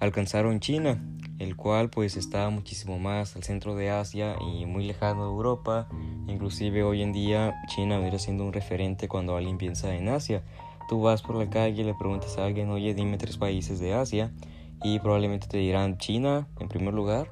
alcanzaron 0.00 0.60
China, 0.60 1.02
el 1.38 1.56
cual 1.56 1.90
pues 1.90 2.16
está 2.16 2.48
muchísimo 2.50 2.98
más 2.98 3.36
al 3.36 3.42
centro 3.42 3.76
de 3.76 3.90
Asia 3.90 4.36
y 4.40 4.64
muy 4.66 4.84
lejano 4.86 5.24
de 5.24 5.30
Europa. 5.30 5.88
Inclusive 6.26 6.82
hoy 6.82 7.02
en 7.02 7.12
día 7.12 7.54
China 7.68 7.98
vendría 7.98 8.18
siendo 8.18 8.44
un 8.44 8.52
referente 8.52 9.08
cuando 9.08 9.36
alguien 9.36 9.58
piensa 9.58 9.94
en 9.94 10.08
Asia. 10.08 10.42
Tú 10.88 11.02
vas 11.02 11.22
por 11.22 11.36
la 11.36 11.48
calle 11.48 11.82
y 11.82 11.84
le 11.84 11.94
preguntas 11.94 12.38
a 12.38 12.44
alguien, 12.44 12.70
oye, 12.70 12.94
dime 12.94 13.18
tres 13.18 13.36
países 13.36 13.78
de 13.78 13.94
Asia 13.94 14.32
y 14.82 14.98
probablemente 14.98 15.46
te 15.46 15.58
dirán 15.58 15.98
China 15.98 16.48
en 16.60 16.68
primer 16.68 16.94
lugar, 16.94 17.30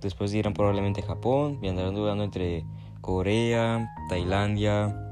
después 0.00 0.32
dirán 0.32 0.54
probablemente 0.54 1.02
Japón 1.02 1.58
y 1.62 1.68
andarán 1.68 1.94
dudando 1.94 2.24
entre 2.24 2.64
Corea, 3.00 3.88
Tailandia, 4.08 5.09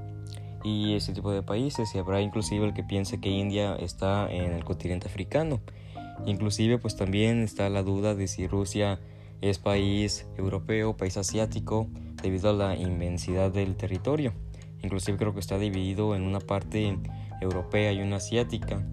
y 0.64 0.94
ese 0.94 1.12
tipo 1.12 1.30
de 1.32 1.42
países 1.42 1.94
y 1.94 1.98
habrá 1.98 2.20
inclusive 2.20 2.66
el 2.66 2.74
que 2.74 2.82
piense 2.82 3.20
que 3.20 3.28
India 3.28 3.76
está 3.76 4.30
en 4.30 4.52
el 4.52 4.64
continente 4.64 5.08
africano. 5.08 5.60
Inclusive 6.26 6.78
pues 6.78 6.96
también 6.96 7.42
está 7.42 7.68
la 7.68 7.82
duda 7.82 8.14
de 8.14 8.26
si 8.28 8.46
Rusia 8.46 8.98
es 9.40 9.58
país 9.58 10.26
europeo, 10.36 10.96
país 10.96 11.16
asiático 11.16 11.88
debido 12.22 12.50
a 12.50 12.52
la 12.52 12.76
inmensidad 12.76 13.52
del 13.52 13.76
territorio. 13.76 14.32
Inclusive 14.82 15.16
creo 15.16 15.34
que 15.34 15.40
está 15.40 15.58
dividido 15.58 16.14
en 16.14 16.22
una 16.22 16.40
parte 16.40 16.98
europea 17.40 17.92
y 17.92 18.00
una 18.00 18.16
asiática. 18.16 18.84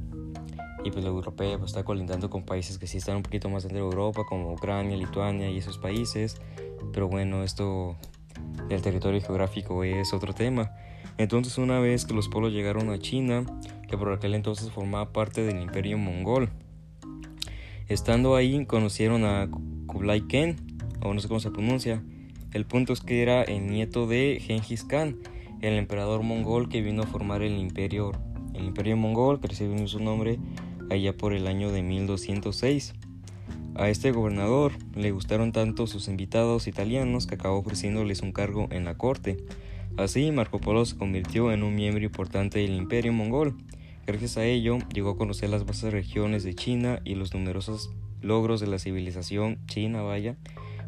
Y 0.83 0.91
pues 0.91 1.03
la 1.03 1.09
europea 1.09 1.57
pues, 1.57 1.71
está 1.71 1.83
colindando 1.83 2.29
con 2.29 2.43
países 2.43 2.77
que 2.77 2.85
sí 2.85 2.97
están 2.97 3.17
un 3.17 3.23
poquito 3.23 3.49
más 3.49 3.63
dentro 3.63 3.79
de 3.79 3.85
Europa 3.85 4.21
como 4.27 4.53
Ucrania, 4.53 4.95
Lituania 4.95 5.49
y 5.49 5.57
esos 5.57 5.79
países. 5.79 6.39
Pero 6.93 7.07
bueno, 7.07 7.43
esto 7.43 7.95
del 8.69 8.81
territorio 8.81 9.19
geográfico 9.21 9.83
es 9.83 10.13
otro 10.13 10.33
tema. 10.33 10.71
Entonces 11.17 11.57
una 11.57 11.79
vez 11.79 12.05
que 12.05 12.13
los 12.13 12.27
polos 12.27 12.51
llegaron 12.51 12.89
a 12.89 12.99
China, 12.99 13.45
que 13.87 13.97
por 13.97 14.11
aquel 14.11 14.33
entonces 14.33 14.71
formaba 14.71 15.11
parte 15.11 15.43
del 15.43 15.61
imperio 15.61 15.97
mongol, 15.97 16.49
estando 17.87 18.35
ahí 18.35 18.65
conocieron 18.65 19.23
a 19.25 19.49
Kublai 19.87 20.21
Khan, 20.27 20.55
o 21.01 21.13
no 21.13 21.19
sé 21.19 21.27
cómo 21.27 21.39
se 21.39 21.51
pronuncia. 21.51 22.03
El 22.53 22.65
punto 22.65 22.93
es 22.93 23.01
que 23.01 23.21
era 23.21 23.43
el 23.43 23.67
nieto 23.67 24.07
de 24.07 24.41
Genghis 24.41 24.83
Khan, 24.83 25.17
el 25.61 25.73
emperador 25.73 26.23
mongol 26.23 26.69
que 26.69 26.81
vino 26.81 27.03
a 27.03 27.07
formar 27.07 27.41
el 27.41 27.57
imperio, 27.57 28.11
el 28.53 28.65
imperio 28.65 28.97
mongol, 28.97 29.39
que 29.39 29.47
recibió 29.47 29.87
su 29.87 29.99
nombre 29.99 30.39
allá 30.89 31.15
por 31.15 31.33
el 31.33 31.47
año 31.47 31.71
de 31.71 31.81
1206. 31.81 32.93
A 33.75 33.89
este 33.89 34.11
gobernador 34.11 34.71
le 34.95 35.11
gustaron 35.11 35.51
tanto 35.51 35.85
sus 35.85 36.07
invitados 36.07 36.67
italianos 36.67 37.27
que 37.27 37.35
acabó 37.35 37.57
ofreciéndoles 37.57 38.21
un 38.21 38.31
cargo 38.31 38.67
en 38.71 38.85
la 38.85 38.97
corte. 38.97 39.37
Así, 39.97 40.31
Marco 40.31 40.59
Polo 40.59 40.83
se 40.83 40.97
convirtió 40.97 41.53
en 41.53 41.63
un 41.63 41.73
miembro 41.73 42.03
importante 42.03 42.59
del 42.59 42.75
imperio 42.75 43.13
mongol. 43.13 43.55
Gracias 44.05 44.35
a 44.35 44.43
ello, 44.43 44.77
llegó 44.93 45.11
a 45.11 45.17
conocer 45.17 45.49
las 45.49 45.65
vastas 45.65 45.93
regiones 45.93 46.43
de 46.43 46.53
China 46.53 46.99
y 47.05 47.15
los 47.15 47.33
numerosos 47.33 47.91
logros 48.21 48.59
de 48.59 48.67
la 48.67 48.77
civilización 48.77 49.57
china, 49.67 50.01
vaya, 50.01 50.35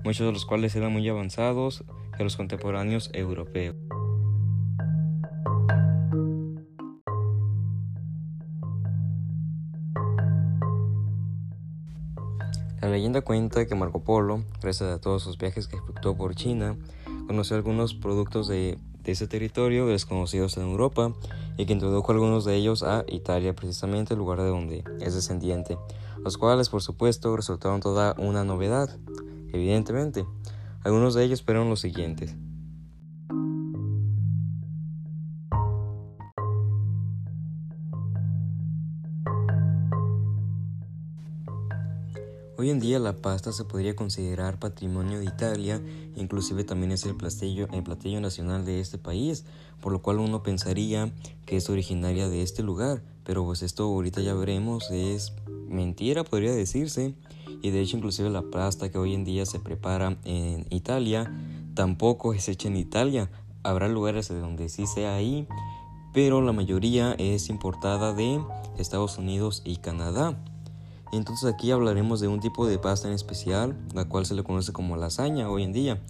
muchos 0.03 0.27
de 0.27 0.33
los 0.33 0.45
cuales 0.45 0.75
eran 0.75 0.91
muy 0.91 1.07
avanzados 1.07 1.85
que 2.17 2.23
los 2.23 2.35
contemporáneos 2.35 3.09
europeos. 3.13 3.75
La 12.81 12.89
leyenda 12.89 13.21
cuenta 13.21 13.65
que 13.65 13.75
Marco 13.75 14.03
Polo, 14.03 14.43
gracias 14.61 14.89
a 14.89 14.99
todos 14.99 15.23
sus 15.23 15.37
viajes 15.37 15.67
que 15.67 15.77
efectuó 15.77 16.15
por 16.17 16.35
China, 16.35 16.75
conoció 17.25 17.55
algunos 17.55 17.93
productos 17.93 18.47
de 18.47 18.77
de 19.07 19.13
ese 19.13 19.27
territorio 19.27 19.87
desconocidos 19.87 20.57
en 20.57 20.63
Europa 20.63 21.13
y 21.57 21.65
que 21.65 21.71
introdujo 21.71 22.11
algunos 22.11 22.43
de 22.43 22.55
ellos 22.55 22.83
a 22.83 23.05
Italia, 23.07 23.55
precisamente 23.55 24.13
el 24.13 24.19
lugar 24.19 24.39
de 24.39 24.49
donde 24.49 24.83
es 24.99 25.15
descendiente. 25.15 25.77
los 26.23 26.37
cuales 26.37 26.67
por 26.67 26.81
supuesto 26.81 27.35
resultaron 27.37 27.79
toda 27.79 28.13
una 28.17 28.43
novedad, 28.43 28.89
evidentemente. 29.53 30.25
Algunos 30.83 31.13
de 31.13 31.23
ellos 31.23 31.41
fueron 31.41 31.69
los 31.69 31.79
siguientes. 31.79 32.35
Hoy 42.67 42.71
en 42.71 42.79
día 42.81 42.99
la 42.99 43.13
pasta 43.13 43.53
se 43.53 43.63
podría 43.63 43.95
considerar 43.95 44.59
patrimonio 44.59 45.19
de 45.19 45.23
Italia, 45.23 45.81
inclusive 46.17 46.65
también 46.65 46.91
es 46.91 47.05
el 47.05 47.15
platillo, 47.15 47.69
el 47.71 47.81
platillo 47.81 48.19
nacional 48.19 48.65
de 48.65 48.81
este 48.81 48.97
país, 48.97 49.45
por 49.79 49.93
lo 49.93 50.01
cual 50.01 50.19
uno 50.19 50.43
pensaría 50.43 51.13
que 51.45 51.55
es 51.55 51.69
originaria 51.69 52.27
de 52.27 52.41
este 52.41 52.63
lugar, 52.63 53.01
pero 53.23 53.45
pues 53.45 53.63
esto 53.63 53.85
ahorita 53.85 54.19
ya 54.19 54.33
veremos, 54.33 54.91
es 54.91 55.31
mentira 55.69 56.25
podría 56.25 56.51
decirse, 56.51 57.15
y 57.61 57.69
de 57.69 57.79
hecho 57.79 57.95
inclusive 57.95 58.29
la 58.29 58.41
pasta 58.41 58.91
que 58.91 58.97
hoy 58.97 59.13
en 59.13 59.23
día 59.23 59.45
se 59.45 59.61
prepara 59.61 60.17
en 60.25 60.65
Italia 60.69 61.33
tampoco 61.73 62.33
es 62.33 62.49
hecha 62.49 62.67
en 62.67 62.75
Italia, 62.75 63.31
habrá 63.63 63.87
lugares 63.87 64.27
donde 64.27 64.67
sí 64.67 64.87
sea 64.87 65.15
ahí, 65.15 65.47
pero 66.13 66.41
la 66.41 66.51
mayoría 66.51 67.13
es 67.17 67.47
importada 67.47 68.13
de 68.13 68.41
Estados 68.77 69.17
Unidos 69.17 69.61
y 69.63 69.77
Canadá. 69.77 70.37
Entonces 71.11 71.51
aquí 71.51 71.71
hablaremos 71.71 72.19
de 72.19 72.27
un 72.27 72.39
tipo 72.39 72.67
de 72.67 72.79
pasta 72.79 73.07
en 73.07 73.13
especial, 73.13 73.77
la 73.93 74.05
cual 74.05 74.25
se 74.25 74.35
le 74.35 74.43
conoce 74.43 74.73
como 74.73 74.97
lasaña 74.97 75.49
hoy 75.49 75.63
en 75.63 75.73
día. 75.73 76.01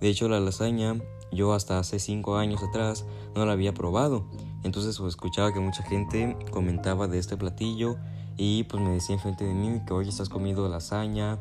De 0.00 0.08
hecho 0.08 0.28
la 0.28 0.40
lasaña 0.40 1.00
yo 1.32 1.52
hasta 1.52 1.78
hace 1.78 1.98
5 1.98 2.36
años 2.36 2.62
atrás 2.62 3.04
no 3.34 3.44
la 3.46 3.52
había 3.52 3.74
probado. 3.74 4.24
Entonces 4.62 4.98
pues, 4.98 5.10
escuchaba 5.10 5.52
que 5.52 5.60
mucha 5.60 5.82
gente 5.82 6.36
comentaba 6.50 7.08
de 7.08 7.18
este 7.18 7.36
platillo 7.36 7.96
y 8.36 8.64
pues 8.64 8.82
me 8.82 8.90
decía 8.90 9.18
frente 9.18 9.44
de 9.44 9.54
mí 9.54 9.80
que 9.86 9.94
hoy 9.94 10.08
estás 10.08 10.28
comiendo 10.28 10.68
lasaña, 10.68 11.38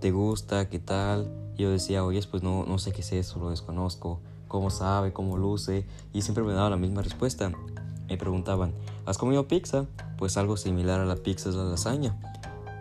¿te 0.00 0.10
gusta? 0.10 0.68
¿Qué 0.68 0.78
tal? 0.78 1.30
Y 1.56 1.62
yo 1.62 1.70
decía, 1.70 2.04
oye, 2.04 2.20
pues 2.30 2.42
no, 2.42 2.64
no 2.66 2.78
sé 2.78 2.92
qué 2.92 3.00
es 3.00 3.12
eso, 3.12 3.38
lo 3.38 3.50
desconozco, 3.50 4.20
cómo 4.48 4.70
sabe, 4.70 5.12
cómo 5.12 5.36
luce. 5.36 5.86
Y 6.12 6.22
siempre 6.22 6.44
me 6.44 6.52
daba 6.52 6.70
la 6.70 6.76
misma 6.76 7.02
respuesta. 7.02 7.52
Me 8.08 8.16
preguntaban, 8.16 8.72
¿has 9.04 9.18
comido 9.18 9.48
pizza? 9.48 9.86
Pues 10.18 10.36
algo 10.36 10.56
similar 10.56 11.00
a 11.00 11.04
la 11.04 11.16
pizza 11.16 11.48
es 11.48 11.54
la 11.56 11.64
lasaña. 11.64 12.16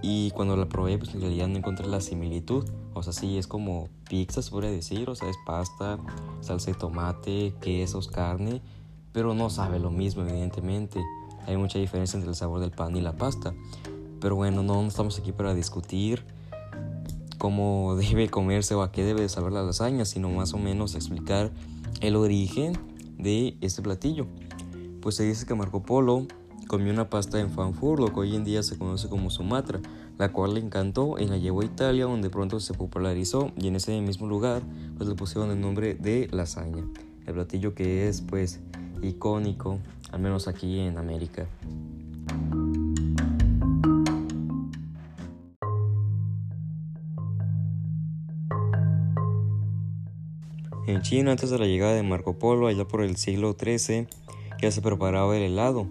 Y 0.08 0.30
cuando 0.30 0.56
la 0.56 0.70
probé, 0.70 1.00
pues 1.00 1.16
en 1.16 1.22
realidad 1.22 1.48
no 1.48 1.58
encontré 1.58 1.88
la 1.88 2.00
similitud. 2.00 2.64
O 2.94 3.02
sea, 3.02 3.12
sí, 3.12 3.40
es 3.40 3.48
como 3.48 3.90
pizza, 4.08 4.44
se 4.44 4.52
podría 4.52 4.70
decir. 4.70 5.10
O 5.10 5.16
sea, 5.16 5.28
es 5.28 5.36
pasta, 5.48 5.98
salsa 6.42 6.70
de 6.70 6.78
tomate, 6.78 7.56
quesos, 7.60 8.08
carne. 8.08 8.62
Pero 9.14 9.34
no 9.34 9.50
sabe 9.50 9.80
lo 9.80 9.90
mismo, 9.90 10.22
evidentemente. 10.22 11.02
Hay 11.48 11.58
mucha 11.58 11.80
diferencia 11.80 12.18
entre 12.18 12.30
el 12.30 12.36
sabor 12.36 12.60
del 12.60 12.70
pan 12.70 12.96
y 12.96 13.02
la 13.02 13.14
pasta. 13.14 13.56
Pero 14.22 14.36
bueno, 14.36 14.62
no, 14.62 14.80
no 14.80 14.88
estamos 14.88 15.18
aquí 15.18 15.32
para 15.32 15.56
discutir 15.56 16.24
cómo 17.40 17.96
debe 18.00 18.30
comerse 18.30 18.76
o 18.76 18.84
a 18.84 18.92
qué 18.92 19.04
debe 19.04 19.28
saber 19.28 19.54
la 19.54 19.64
lasaña, 19.64 20.06
sino 20.06 20.30
más 20.30 20.54
o 20.54 20.60
menos 20.60 20.94
explicar 20.94 21.50
el 22.02 22.16
origen 22.16 22.78
de 23.18 23.58
este 23.60 23.82
platillo. 23.82 24.28
Pues 25.02 25.16
se 25.16 25.24
dice 25.24 25.48
que 25.48 25.56
Marco 25.56 25.82
Polo 25.82 26.28
Comió 26.68 26.92
una 26.92 27.10
pasta 27.10 27.40
en 27.40 27.52
Frankfurt, 27.52 28.00
lo 28.00 28.08
que 28.08 28.22
hoy 28.22 28.36
en 28.36 28.44
día 28.44 28.64
se 28.64 28.78
conoce 28.78 29.08
como 29.08 29.30
Sumatra, 29.30 29.80
la 30.18 30.32
cual 30.32 30.56
le 30.56 30.62
encantó 30.62 31.20
y 31.20 31.28
la 31.28 31.38
llevó 31.38 31.62
a 31.62 31.66
Italia 31.66 32.06
donde 32.06 32.32
pronto 32.32 32.60
se 32.60 32.74
popularizó 32.74 33.52
y 33.56 33.68
en 33.68 33.76
ese 33.76 34.02
mismo 34.02 34.26
lugar 34.26 34.64
pues 34.98 35.08
le 35.08 35.16
pusieron 35.16 35.52
el 35.52 35.62
nombre 35.62 35.94
de 35.94 36.28
lasaña, 36.32 36.84
el 37.28 37.34
platillo 37.34 37.76
que 37.76 38.08
es 38.08 38.22
pues 38.22 38.62
icónico, 39.04 39.80
al 40.12 40.22
menos 40.22 40.48
aquí 40.48 40.80
en 40.80 40.98
América. 40.98 41.48
En 50.88 51.02
China, 51.02 51.32
antes 51.32 51.50
de 51.50 51.60
la 51.60 51.66
llegada 51.66 51.94
de 51.94 52.04
Marco 52.04 52.38
Polo, 52.38 52.68
allá 52.68 52.88
por 52.88 53.02
el 53.02 53.18
siglo 53.18 53.56
XIII, 53.60 54.08
ya 54.62 54.72
se 54.72 54.82
preparaba 54.82 55.36
el 55.36 55.44
helado, 55.44 55.90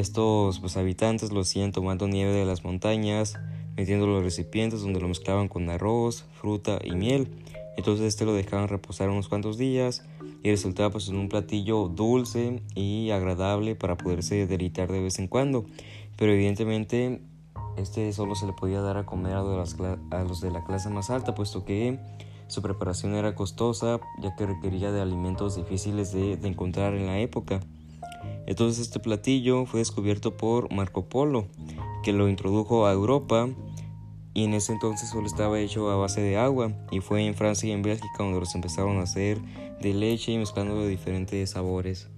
estos 0.00 0.58
pues, 0.58 0.76
habitantes 0.76 1.30
lo 1.30 1.42
hacían 1.42 1.70
tomando 1.70 2.08
nieve 2.08 2.32
de 2.32 2.44
las 2.44 2.64
montañas, 2.64 3.38
metiendo 3.76 4.08
los 4.08 4.24
recipientes 4.24 4.80
donde 4.80 5.00
lo 5.00 5.06
mezclaban 5.06 5.46
con 5.46 5.70
arroz, 5.70 6.24
fruta 6.32 6.80
y 6.82 6.96
miel. 6.96 7.28
Entonces 7.76 8.06
este 8.06 8.24
lo 8.24 8.34
dejaban 8.34 8.66
reposar 8.66 9.08
unos 9.08 9.28
cuantos 9.28 9.56
días 9.56 10.04
y 10.42 10.50
resultaba 10.50 10.90
pues 10.90 11.08
en 11.08 11.16
un 11.16 11.28
platillo 11.28 11.86
dulce 11.86 12.60
y 12.74 13.10
agradable 13.10 13.76
para 13.76 13.96
poderse 13.96 14.48
deleitar 14.48 14.90
de 14.90 15.00
vez 15.00 15.20
en 15.20 15.28
cuando. 15.28 15.64
Pero 16.16 16.32
evidentemente 16.32 17.20
este 17.76 18.12
solo 18.12 18.34
se 18.34 18.46
le 18.46 18.52
podía 18.52 18.80
dar 18.80 18.96
a 18.96 19.06
comer 19.06 19.34
a 19.34 19.42
los, 19.44 20.40
de 20.40 20.50
la 20.50 20.64
clase 20.64 20.90
más 20.90 21.10
alta, 21.10 21.36
puesto 21.36 21.64
que 21.64 22.00
su 22.48 22.62
preparación 22.62 23.14
era 23.14 23.36
costosa, 23.36 24.00
ya 24.20 24.34
que 24.34 24.44
requería 24.44 24.90
de 24.90 25.00
alimentos 25.00 25.54
difíciles 25.54 26.12
de 26.12 26.32
encontrar 26.42 26.94
en 26.94 27.06
la 27.06 27.20
época. 27.20 27.60
Entonces 28.46 28.82
este 28.86 29.00
platillo 29.00 29.66
fue 29.66 29.80
descubierto 29.80 30.36
por 30.36 30.72
Marco 30.72 31.08
Polo, 31.08 31.48
que 32.02 32.12
lo 32.12 32.28
introdujo 32.28 32.86
a 32.86 32.92
Europa 32.92 33.48
y 34.34 34.44
en 34.44 34.54
ese 34.54 34.72
entonces 34.72 35.08
solo 35.08 35.26
estaba 35.26 35.60
hecho 35.60 35.90
a 35.90 35.96
base 35.96 36.20
de 36.20 36.36
agua 36.36 36.72
y 36.90 37.00
fue 37.00 37.24
en 37.24 37.34
Francia 37.34 37.68
y 37.68 37.72
en 37.72 37.82
Bélgica 37.82 38.16
donde 38.18 38.40
los 38.40 38.54
empezaron 38.54 38.98
a 38.98 39.02
hacer 39.02 39.38
de 39.80 39.94
leche 39.94 40.32
y 40.32 40.38
mezclando 40.38 40.80
de 40.80 40.88
diferentes 40.88 41.50
sabores. 41.50 42.08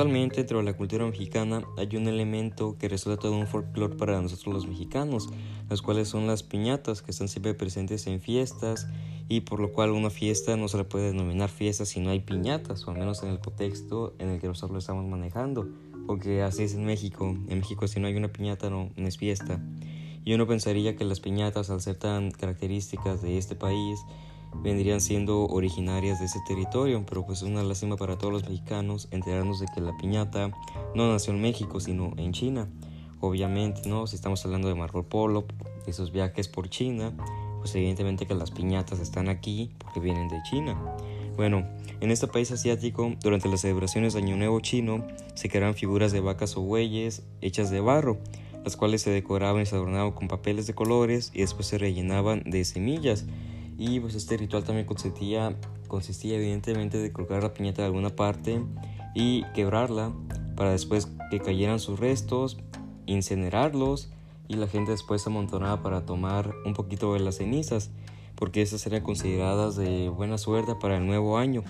Actualmente, 0.00 0.36
dentro 0.36 0.56
de 0.56 0.64
la 0.64 0.72
cultura 0.72 1.04
mexicana 1.04 1.62
hay 1.76 1.94
un 1.94 2.08
elemento 2.08 2.74
que 2.78 2.88
resulta 2.88 3.20
todo 3.20 3.36
un 3.36 3.46
folclore 3.46 3.96
para 3.96 4.18
nosotros 4.22 4.54
los 4.54 4.66
mexicanos, 4.66 5.28
los 5.68 5.82
cuales 5.82 6.08
son 6.08 6.26
las 6.26 6.42
piñatas, 6.42 7.02
que 7.02 7.10
están 7.10 7.28
siempre 7.28 7.52
presentes 7.52 8.06
en 8.06 8.22
fiestas 8.22 8.88
y 9.28 9.42
por 9.42 9.60
lo 9.60 9.74
cual 9.74 9.90
una 9.90 10.08
fiesta 10.08 10.56
no 10.56 10.68
se 10.68 10.78
le 10.78 10.84
puede 10.84 11.08
denominar 11.08 11.50
fiesta 11.50 11.84
si 11.84 12.00
no 12.00 12.08
hay 12.08 12.20
piñatas, 12.20 12.88
o 12.88 12.92
al 12.92 12.98
menos 12.98 13.22
en 13.22 13.28
el 13.28 13.40
contexto 13.40 14.14
en 14.18 14.30
el 14.30 14.40
que 14.40 14.46
nosotros 14.46 14.70
lo 14.70 14.78
estamos 14.78 15.04
manejando, 15.04 15.68
porque 16.06 16.40
así 16.40 16.62
es 16.62 16.72
en 16.72 16.86
México. 16.86 17.36
En 17.48 17.58
México 17.58 17.86
si 17.86 18.00
no 18.00 18.06
hay 18.06 18.16
una 18.16 18.28
piñata 18.28 18.70
no, 18.70 18.88
no 18.96 19.06
es 19.06 19.18
fiesta. 19.18 19.60
Y 20.24 20.32
uno 20.32 20.46
pensaría 20.46 20.96
que 20.96 21.04
las 21.04 21.20
piñatas, 21.20 21.68
al 21.68 21.82
ser 21.82 21.96
tan 21.96 22.30
características 22.30 23.20
de 23.20 23.36
este 23.36 23.54
país, 23.54 24.00
vendrían 24.54 25.00
siendo 25.00 25.46
originarias 25.46 26.18
de 26.18 26.26
ese 26.26 26.40
territorio, 26.46 27.04
pero 27.06 27.24
pues 27.24 27.42
es 27.42 27.48
una 27.48 27.62
lástima 27.62 27.96
para 27.96 28.18
todos 28.18 28.32
los 28.32 28.42
mexicanos 28.44 29.08
enterarnos 29.10 29.60
de 29.60 29.66
que 29.74 29.80
la 29.80 29.96
piñata 29.96 30.50
no 30.94 31.10
nació 31.10 31.32
en 31.32 31.40
México, 31.40 31.80
sino 31.80 32.12
en 32.16 32.32
China. 32.32 32.68
Obviamente, 33.20 33.88
¿no? 33.88 34.06
Si 34.06 34.16
estamos 34.16 34.44
hablando 34.44 34.68
de 34.68 34.74
Marco 34.74 35.02
Polo, 35.02 35.44
de 35.84 35.90
esos 35.90 36.10
viajes 36.10 36.48
por 36.48 36.68
China, 36.68 37.12
pues 37.58 37.74
evidentemente 37.74 38.26
que 38.26 38.34
las 38.34 38.50
piñatas 38.50 38.98
están 38.98 39.28
aquí 39.28 39.70
porque 39.78 40.00
vienen 40.00 40.28
de 40.28 40.42
China. 40.42 40.76
Bueno, 41.36 41.66
en 42.00 42.10
este 42.10 42.26
país 42.26 42.50
asiático, 42.50 43.14
durante 43.22 43.48
las 43.48 43.60
celebraciones 43.60 44.14
de 44.14 44.20
Año 44.20 44.36
Nuevo 44.36 44.60
chino, 44.60 45.06
se 45.34 45.48
creaban 45.48 45.74
figuras 45.74 46.12
de 46.12 46.20
vacas 46.20 46.56
o 46.56 46.62
bueyes 46.62 47.22
hechas 47.40 47.70
de 47.70 47.80
barro, 47.80 48.18
las 48.64 48.76
cuales 48.76 49.02
se 49.02 49.10
decoraban 49.10 49.62
y 49.62 49.66
se 49.66 49.74
adornaban 49.76 50.12
con 50.12 50.28
papeles 50.28 50.66
de 50.66 50.74
colores 50.74 51.30
y 51.34 51.40
después 51.40 51.66
se 51.66 51.78
rellenaban 51.78 52.42
de 52.44 52.64
semillas 52.64 53.26
y 53.80 53.98
pues 53.98 54.14
este 54.14 54.36
ritual 54.36 54.62
también 54.62 54.86
consistía, 54.86 55.56
consistía 55.88 56.36
evidentemente 56.36 56.98
de 56.98 57.14
colocar 57.14 57.42
la 57.42 57.54
piñata 57.54 57.80
de 57.80 57.86
alguna 57.86 58.14
parte 58.14 58.62
y 59.14 59.42
quebrarla 59.54 60.12
para 60.54 60.72
después 60.72 61.08
que 61.30 61.40
cayeran 61.40 61.80
sus 61.80 61.98
restos, 61.98 62.58
incinerarlos 63.06 64.10
y 64.48 64.56
la 64.56 64.68
gente 64.68 64.90
después 64.90 65.22
se 65.22 65.30
amontonaba 65.30 65.82
para 65.82 66.04
tomar 66.04 66.54
un 66.66 66.74
poquito 66.74 67.14
de 67.14 67.20
las 67.20 67.36
cenizas 67.36 67.90
porque 68.34 68.60
esas 68.60 68.86
eran 68.86 69.02
consideradas 69.02 69.76
de 69.76 70.10
buena 70.10 70.36
suerte 70.36 70.74
para 70.74 70.98
el 70.98 71.06
nuevo 71.06 71.38
año. 71.38 71.64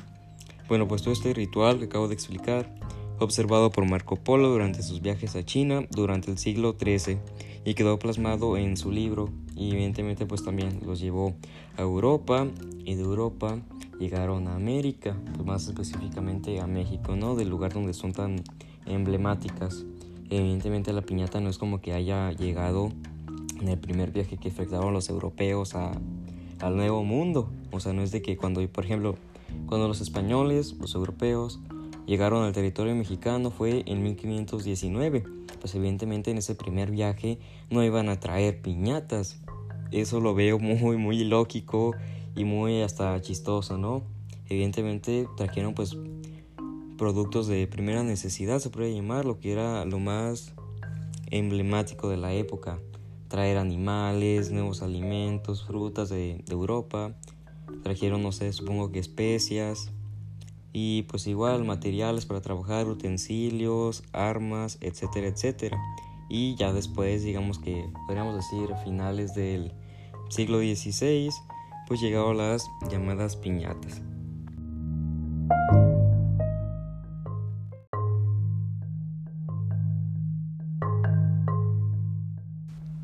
Bueno, 0.69 0.89
pues 0.89 1.03
todo 1.03 1.13
este 1.13 1.33
ritual 1.33 1.79
que 1.79 1.85
acabo 1.85 2.09
de 2.09 2.15
explicar 2.15 2.75
observado 3.21 3.71
por 3.71 3.87
Marco 3.87 4.17
Polo 4.17 4.49
durante 4.49 4.83
sus 4.83 5.01
viajes 5.03 5.37
a 5.37 5.45
China 5.45 5.87
durante 5.91 6.31
el 6.31 6.39
siglo 6.39 6.77
XIII 6.79 7.19
y 7.65 7.75
quedó 7.75 7.99
plasmado 7.99 8.57
en 8.57 8.77
su 8.77 8.91
libro 8.91 9.31
y 9.55 9.73
evidentemente 9.73 10.27
pues 10.27 10.45
también 10.45 10.81
los 10.85 11.01
llevó 11.01 11.35
a 11.77 11.83
Europa 11.83 12.47
y 12.85 12.95
de 12.95 13.03
Europa 13.03 13.59
llegaron 13.99 14.49
a 14.49 14.55
América, 14.55 15.15
pues 15.35 15.45
más 15.45 15.69
específicamente 15.69 16.59
a 16.61 16.67
México, 16.67 17.17
¿no? 17.17 17.37
Del 17.37 17.51
lugar 17.51 17.75
donde 17.75 17.93
son 17.93 18.13
tan 18.13 18.43
emblemáticas. 18.87 19.85
Evidentemente 20.31 20.93
la 20.93 21.03
piñata 21.03 21.41
no 21.41 21.51
es 21.51 21.59
como 21.59 21.83
que 21.83 21.93
haya 21.93 22.33
llegado 22.33 22.91
en 23.61 23.69
el 23.69 23.79
primer 23.79 24.11
viaje 24.11 24.39
que 24.39 24.49
efectuaron 24.49 24.95
los 24.95 25.11
europeos 25.11 25.75
a, 25.75 25.93
al 26.61 26.77
Nuevo 26.77 27.05
Mundo. 27.05 27.53
O 27.71 27.81
sea, 27.81 27.93
no 27.93 28.03
es 28.03 28.11
de 28.11 28.23
que 28.23 28.39
cuando, 28.39 28.67
por 28.69 28.87
ejemplo, 28.87 29.17
cuando 29.67 29.87
los 29.87 30.01
españoles, 30.01 30.77
los 30.81 30.95
europeos, 30.95 31.61
llegaron 32.11 32.43
al 32.43 32.53
territorio 32.53 32.93
mexicano 32.97 33.53
fue 33.53 33.85
en 33.87 34.03
1519 34.03 35.25
pues 35.61 35.75
evidentemente 35.77 36.33
en 36.33 36.39
ese 36.39 36.57
primer 36.57 36.91
viaje 36.91 37.39
no 37.71 37.85
iban 37.85 38.09
a 38.09 38.19
traer 38.19 38.61
piñatas. 38.61 39.41
Eso 39.93 40.21
lo 40.21 40.35
veo 40.35 40.59
muy, 40.59 40.97
muy 40.97 41.23
lógico 41.25 41.95
y 42.35 42.45
muy 42.45 42.83
hasta 42.83 43.21
chistoso, 43.21 43.79
¿no? 43.79 44.03
evidentemente 44.49 45.29
trajeron 45.37 45.75
pues 45.75 45.97
productos 46.99 47.47
de 47.47 47.69
primera 47.69 48.03
necesidad, 48.03 48.59
se 48.59 48.69
puede 48.69 48.93
llamar, 48.93 49.25
lo 49.25 49.39
que 49.39 49.53
era 49.53 49.85
lo 49.85 50.01
más 50.01 50.55
emblemático 51.31 52.09
de 52.09 52.17
la 52.17 52.33
época. 52.35 52.81
Traer 53.29 53.59
animales, 53.59 54.51
nuevos 54.51 54.83
alimentos, 54.83 55.65
frutas 55.65 56.09
de, 56.09 56.43
de 56.45 56.53
Europa. 56.53 57.15
Trajeron, 57.85 58.25
no 58.25 58.33
sé, 58.33 58.53
supongo 58.53 58.91
que 58.91 58.99
especias. 58.99 59.93
Y 60.73 61.03
pues 61.03 61.27
igual 61.27 61.65
materiales 61.65 62.27
para 62.27 62.41
trabajar, 62.41 62.87
utensilios, 62.87 64.05
armas, 64.13 64.79
etcétera, 64.81 65.29
etcétera. 65.29 65.79
Y 66.29 66.55
ya 66.55 66.73
después, 66.73 67.25
digamos 67.25 67.59
que 67.59 67.91
podríamos 68.07 68.37
decir 68.37 68.69
finales 68.85 69.35
del 69.35 69.73
siglo 70.29 70.59
XVI, 70.59 71.31
pues 71.89 72.01
llegaron 72.01 72.39
las 72.39 72.71
llamadas 72.89 73.37
piñatas. 73.37 74.01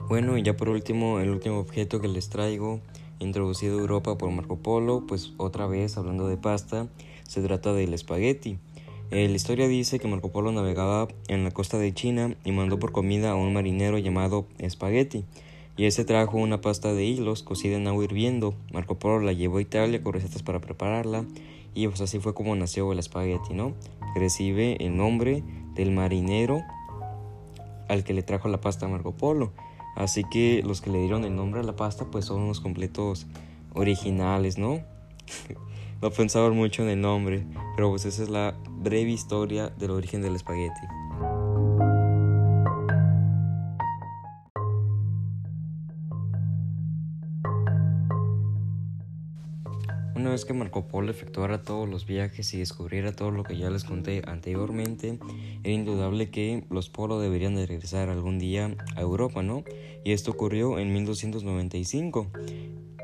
Bueno, 0.08 0.38
y 0.38 0.42
ya 0.44 0.56
por 0.56 0.68
último, 0.68 1.18
el 1.18 1.30
último 1.30 1.58
objeto 1.58 2.00
que 2.00 2.06
les 2.06 2.28
traigo, 2.28 2.80
introducido 3.18 3.76
a 3.76 3.80
Europa 3.80 4.16
por 4.16 4.30
Marco 4.30 4.56
Polo, 4.56 5.04
pues 5.06 5.32
otra 5.36 5.66
vez 5.66 5.98
hablando 5.98 6.28
de 6.28 6.36
pasta, 6.36 6.86
se 7.28 7.42
trata 7.42 7.72
del 7.72 7.94
espagueti. 7.94 8.58
Eh, 9.10 9.28
la 9.28 9.36
historia 9.36 9.68
dice 9.68 9.98
que 9.98 10.08
Marco 10.08 10.32
Polo 10.32 10.50
navegaba 10.50 11.06
en 11.28 11.44
la 11.44 11.52
costa 11.52 11.78
de 11.78 11.94
China 11.94 12.34
y 12.44 12.52
mandó 12.52 12.78
por 12.78 12.92
comida 12.92 13.30
a 13.30 13.34
un 13.36 13.52
marinero 13.52 13.98
llamado 13.98 14.46
Espagueti, 14.58 15.24
y 15.76 15.84
ese 15.84 16.04
trajo 16.04 16.38
una 16.38 16.60
pasta 16.60 16.92
de 16.92 17.04
hilos 17.04 17.42
cocida 17.42 17.76
en 17.76 17.86
agua 17.86 18.04
hirviendo. 18.04 18.54
Marco 18.72 18.98
Polo 18.98 19.20
la 19.20 19.32
llevó 19.32 19.58
a 19.58 19.62
Italia 19.62 20.02
con 20.02 20.14
recetas 20.14 20.42
para 20.42 20.60
prepararla, 20.60 21.24
y 21.74 21.86
pues 21.86 22.00
así 22.00 22.18
fue 22.18 22.34
como 22.34 22.56
nació 22.56 22.90
el 22.92 22.98
espagueti, 22.98 23.54
¿no? 23.54 23.74
Recibe 24.16 24.76
el 24.84 24.96
nombre 24.96 25.44
del 25.74 25.90
marinero 25.92 26.62
al 27.88 28.02
que 28.02 28.14
le 28.14 28.22
trajo 28.22 28.48
la 28.48 28.60
pasta 28.60 28.86
a 28.86 28.88
Marco 28.88 29.12
Polo. 29.12 29.52
Así 29.94 30.24
que 30.24 30.62
los 30.64 30.80
que 30.80 30.90
le 30.90 30.98
dieron 30.98 31.24
el 31.24 31.36
nombre 31.36 31.60
a 31.60 31.62
la 31.62 31.76
pasta 31.76 32.06
pues 32.10 32.24
son 32.24 32.42
unos 32.42 32.60
completos 32.60 33.26
originales, 33.72 34.58
¿no? 34.58 34.80
no 36.02 36.10
pensaban 36.10 36.54
mucho 36.54 36.82
en 36.82 36.88
el 36.90 37.00
nombre, 37.00 37.46
pero 37.76 37.90
pues 37.90 38.04
esa 38.04 38.22
es 38.22 38.28
la 38.28 38.54
breve 38.68 39.10
historia 39.10 39.68
del 39.70 39.90
origen 39.90 40.22
del 40.22 40.36
espagueti. 40.36 40.80
Una 50.14 50.30
vez 50.30 50.44
que 50.44 50.54
Marco 50.54 50.88
Polo 50.88 51.10
efectuara 51.10 51.62
todos 51.62 51.88
los 51.88 52.06
viajes 52.06 52.52
y 52.52 52.58
descubriera 52.58 53.12
todo 53.12 53.30
lo 53.30 53.44
que 53.44 53.56
ya 53.56 53.70
les 53.70 53.84
conté 53.84 54.22
anteriormente, 54.26 55.18
era 55.62 55.72
indudable 55.72 56.30
que 56.30 56.64
los 56.70 56.88
Polo 56.88 57.20
deberían 57.20 57.54
de 57.54 57.66
regresar 57.66 58.08
algún 58.08 58.38
día 58.38 58.74
a 58.96 59.00
Europa, 59.00 59.42
¿no? 59.42 59.62
Y 60.04 60.12
esto 60.12 60.30
ocurrió 60.32 60.78
en 60.78 60.92
1295. 60.92 62.30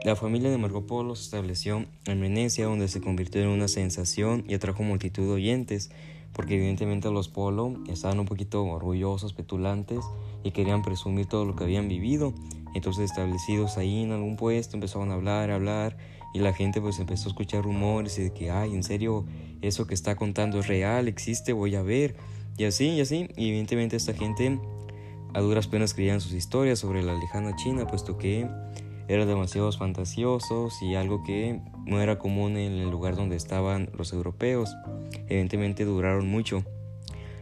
La 0.05 0.17
familia 0.17 0.51
de 0.51 0.59
Marco 0.59 0.85
Polo 0.85 1.15
se 1.15 1.23
estableció 1.23 1.87
en 2.07 2.21
Venecia, 2.21 2.67
donde 2.67 2.89
se 2.89 3.01
convirtió 3.01 3.41
en 3.41 3.47
una 3.47 3.69
sensación 3.69 4.45
y 4.49 4.55
atrajo 4.55 4.83
multitud 4.83 5.23
de 5.23 5.31
oyentes, 5.31 5.93
porque 6.33 6.57
evidentemente 6.57 7.09
los 7.09 7.29
Polo 7.29 7.79
estaban 7.89 8.19
un 8.19 8.27
poquito 8.27 8.65
orgullosos, 8.65 9.33
petulantes 9.33 10.05
y 10.43 10.51
querían 10.51 10.83
presumir 10.83 11.27
todo 11.27 11.45
lo 11.45 11.55
que 11.55 11.63
habían 11.63 11.87
vivido. 11.87 12.35
Entonces, 12.75 13.11
establecidos 13.11 13.79
ahí 13.79 14.03
en 14.03 14.11
algún 14.11 14.35
puesto, 14.35 14.77
empezaron 14.77 15.13
a 15.13 15.15
hablar, 15.15 15.53
a 15.53 15.55
hablar 15.55 15.97
y 16.35 16.41
la 16.41 16.53
gente 16.53 16.81
pues 16.81 16.99
empezó 16.99 17.29
a 17.29 17.31
escuchar 17.31 17.63
rumores 17.63 18.19
y 18.19 18.25
de 18.25 18.33
que, 18.33 18.51
ay, 18.51 18.75
en 18.75 18.83
serio, 18.83 19.25
eso 19.61 19.87
que 19.87 19.95
está 19.95 20.17
contando 20.17 20.59
es 20.59 20.67
real, 20.67 21.07
existe, 21.07 21.53
voy 21.53 21.77
a 21.77 21.83
ver. 21.83 22.17
Y 22.59 22.65
así, 22.65 22.89
y 22.89 23.01
así. 23.03 23.29
Y 23.37 23.51
evidentemente 23.51 23.95
esta 23.95 24.15
gente 24.15 24.59
a 25.33 25.41
duras 25.41 25.69
penas 25.69 25.95
creían 25.95 26.21
sus 26.21 26.33
historias 26.33 26.81
sobre 26.81 27.05
la 27.05 27.15
lejana 27.15 27.55
China, 27.55 27.87
puesto 27.87 28.19
que 28.19 28.49
eran 29.09 29.29
demasiado 29.29 29.71
fantasiosos 29.73 30.81
y 30.83 30.95
algo 30.95 31.23
que 31.25 31.61
no 31.87 32.01
era 32.01 32.19
común 32.19 32.57
en 32.57 32.73
el 32.73 32.91
lugar 32.91 33.17
donde 33.17 33.37
estaban 33.37 33.91
los 33.97 34.13
europeos. 34.13 34.75
Evidentemente 35.29 35.85
duraron 35.85 36.29
mucho. 36.29 36.65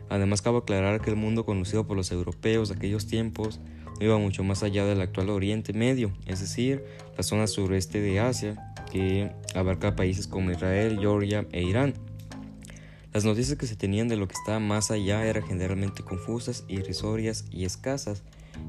Además 0.09 0.42
cabe 0.42 0.59
aclarar 0.59 1.01
que 1.01 1.11
el 1.11 1.16
mundo 1.16 1.44
conocido 1.44 1.87
por 1.87 1.96
los 1.96 2.11
europeos 2.11 2.68
de 2.68 2.75
aquellos 2.75 3.07
tiempos 3.07 3.61
no 3.99 4.07
iba 4.07 4.18
mucho 4.18 4.42
más 4.42 4.62
allá 4.62 4.85
del 4.85 5.01
actual 5.01 5.31
Oriente 5.31 5.73
Medio, 5.73 6.11
es 6.27 6.40
decir, 6.40 6.85
la 7.16 7.23
zona 7.23 7.46
sureste 7.46 8.01
de 8.01 8.18
Asia, 8.18 8.75
que 8.90 9.31
abarca 9.55 9.94
países 9.94 10.27
como 10.27 10.51
Israel, 10.51 10.99
Georgia 10.99 11.46
e 11.53 11.62
Irán. 11.62 11.94
Las 13.12 13.25
noticias 13.25 13.59
que 13.59 13.66
se 13.66 13.77
tenían 13.77 14.09
de 14.09 14.16
lo 14.16 14.29
que 14.29 14.35
estaba 14.35 14.61
más 14.61 14.90
allá 14.90 15.27
eran 15.27 15.42
generalmente 15.42 16.03
confusas, 16.03 16.64
irrisorias 16.68 17.44
y 17.51 17.64
escasas. 17.64 18.23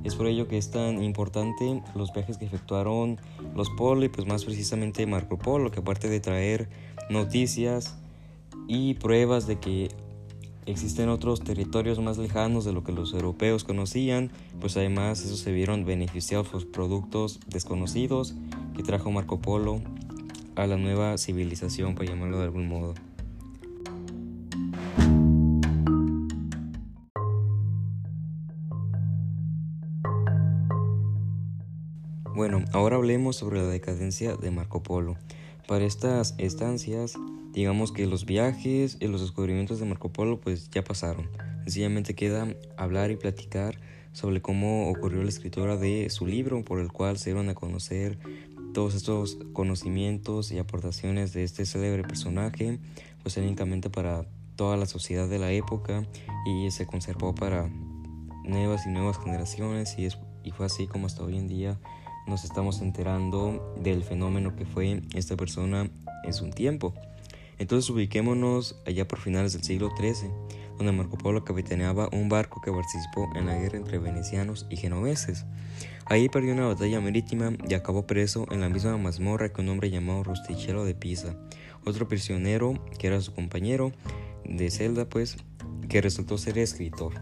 Es 0.04 0.16
por 0.16 0.28
ello 0.28 0.48
que 0.48 0.58
es 0.58 0.72
tan 0.72 1.04
importante 1.04 1.82
los 1.96 2.12
viajes 2.14 2.38
que 2.38 2.46
efectuaron 2.46 3.20
los 3.56 3.70
Polo 3.72 4.04
y 4.04 4.10
pues 4.10 4.28
más 4.28 4.46
precisamente 4.46 5.06
Marco 5.06 5.38
Polo, 5.38 5.72
que 5.72 5.80
aparte 5.80 6.10
de 6.10 6.20
traer 6.20 6.70
noticias 7.10 7.98
y 8.68 8.96
pruebas 8.96 9.48
de 9.48 9.60
que 9.60 9.90
existen 10.66 11.10
otros 11.10 11.42
territorios 11.42 12.00
más 12.00 12.18
lejanos 12.18 12.66
de 12.66 12.74
lo 12.74 12.84
que 12.84 12.92
los 12.92 13.14
europeos 13.14 13.64
conocían, 13.64 14.32
pues 14.60 14.78
además 14.78 15.24
eso 15.24 15.36
se 15.36 15.52
vieron 15.52 15.86
beneficiados 15.86 16.48
por 16.48 16.70
productos 16.72 17.40
desconocidos 17.48 18.36
que 18.76 18.84
trajo 18.84 19.12
Marco 19.12 19.40
Polo 19.40 19.82
a 20.56 20.68
la 20.68 20.78
nueva 20.78 21.18
civilización, 21.18 21.96
para 21.96 22.10
llamarlo 22.10 22.38
de 22.38 22.44
algún 22.44 22.68
modo. 22.68 22.94
Bueno, 32.42 32.66
ahora 32.74 32.96
hablemos 32.96 33.36
sobre 33.36 33.60
la 33.62 33.68
decadencia 33.68 34.36
de 34.36 34.50
Marco 34.50 34.82
Polo. 34.82 35.16
Para 35.68 35.86
estas 35.86 36.34
estancias, 36.40 37.14
digamos 37.54 37.92
que 37.92 38.08
los 38.08 38.26
viajes 38.26 38.98
y 39.00 39.06
los 39.06 39.22
descubrimientos 39.22 39.80
de 39.80 39.86
Marco 39.86 40.12
Polo 40.12 40.42
pues 40.42 40.72
ya 40.72 40.84
pasaron. 40.84 41.30
Sencillamente 41.66 42.16
queda 42.16 42.48
hablar 42.78 43.12
y 43.12 43.16
platicar 43.16 43.80
sobre 44.12 44.42
cómo 44.42 44.90
ocurrió 44.90 45.22
la 45.22 45.30
escritura 45.30 45.78
de 45.78 46.10
su 46.10 46.26
libro 46.26 46.66
por 46.66 46.80
el 46.80 46.92
cual 46.92 47.20
se 47.20 47.30
dieron 47.30 47.48
a 47.50 47.54
conocer 47.54 48.18
todos 48.74 48.96
estos 48.96 49.38
conocimientos 49.54 50.52
y 50.52 50.58
aportaciones 50.58 51.34
de 51.34 51.44
este 51.44 51.68
célebre 51.68 52.02
personaje, 52.02 52.80
pues 53.22 53.38
únicamente 53.38 53.92
para 53.92 54.26
toda 54.56 54.78
la 54.78 54.88
sociedad 54.88 55.30
de 55.30 55.38
la 55.38 55.52
época 55.52 56.08
y 56.48 56.72
se 56.72 56.88
conservó 56.88 57.36
para 57.36 57.70
nuevas 58.44 58.88
y 58.88 58.90
nuevas 58.90 59.20
generaciones 59.24 59.96
y, 60.00 60.08
y 60.44 60.50
fue 60.50 60.66
así 60.66 60.88
como 60.88 61.06
hasta 61.06 61.22
hoy 61.22 61.38
en 61.38 61.48
día 61.48 61.78
nos 62.28 62.44
estamos 62.44 62.82
enterando 62.82 63.76
del 63.82 64.04
fenómeno 64.04 64.56
que 64.56 64.66
fue 64.66 65.02
esta 65.14 65.36
persona 65.36 65.90
en 66.24 66.34
su 66.34 66.50
tiempo. 66.50 66.94
Entonces 67.58 67.90
ubiquémonos 67.90 68.76
allá 68.88 69.08
por 69.08 69.20
finales 69.20 69.54
del 69.54 69.64
siglo 69.64 69.92
XIII, 69.96 70.32
donde 70.78 70.92
Marco 70.92 71.18
Polo 71.18 71.44
capitaneaba 71.44 72.10
un 72.12 72.28
barco 72.28 72.60
que 72.62 72.72
participó 72.72 73.30
en 73.36 73.46
la 73.46 73.56
guerra 73.56 73.78
entre 73.78 74.00
venecianos 74.00 74.66
y 74.70 74.78
genoveses. 74.78 75.46
Ahí 76.06 76.28
perdió 76.28 76.54
una 76.54 76.66
batalla 76.66 77.00
marítima 77.00 77.54
y 77.70 77.74
acabó 77.76 78.08
preso 78.08 78.46
en 78.52 78.62
la 78.62 78.70
misma 78.70 78.98
mazmorra 78.98 79.54
que 79.54 79.62
un 79.62 79.70
hombre 79.70 79.90
llamado 79.90 80.24
Rustichello 80.24 80.84
de 80.84 80.96
Pisa, 80.96 81.36
otro 81.86 82.08
prisionero 82.08 82.84
que 82.98 83.08
era 83.08 83.22
su 83.22 83.34
compañero 83.34 83.92
de 84.44 84.72
celda, 84.72 85.06
pues, 85.06 85.38
que 85.88 86.02
resultó 86.02 86.38
ser 86.38 86.58
escritor. 86.58 87.14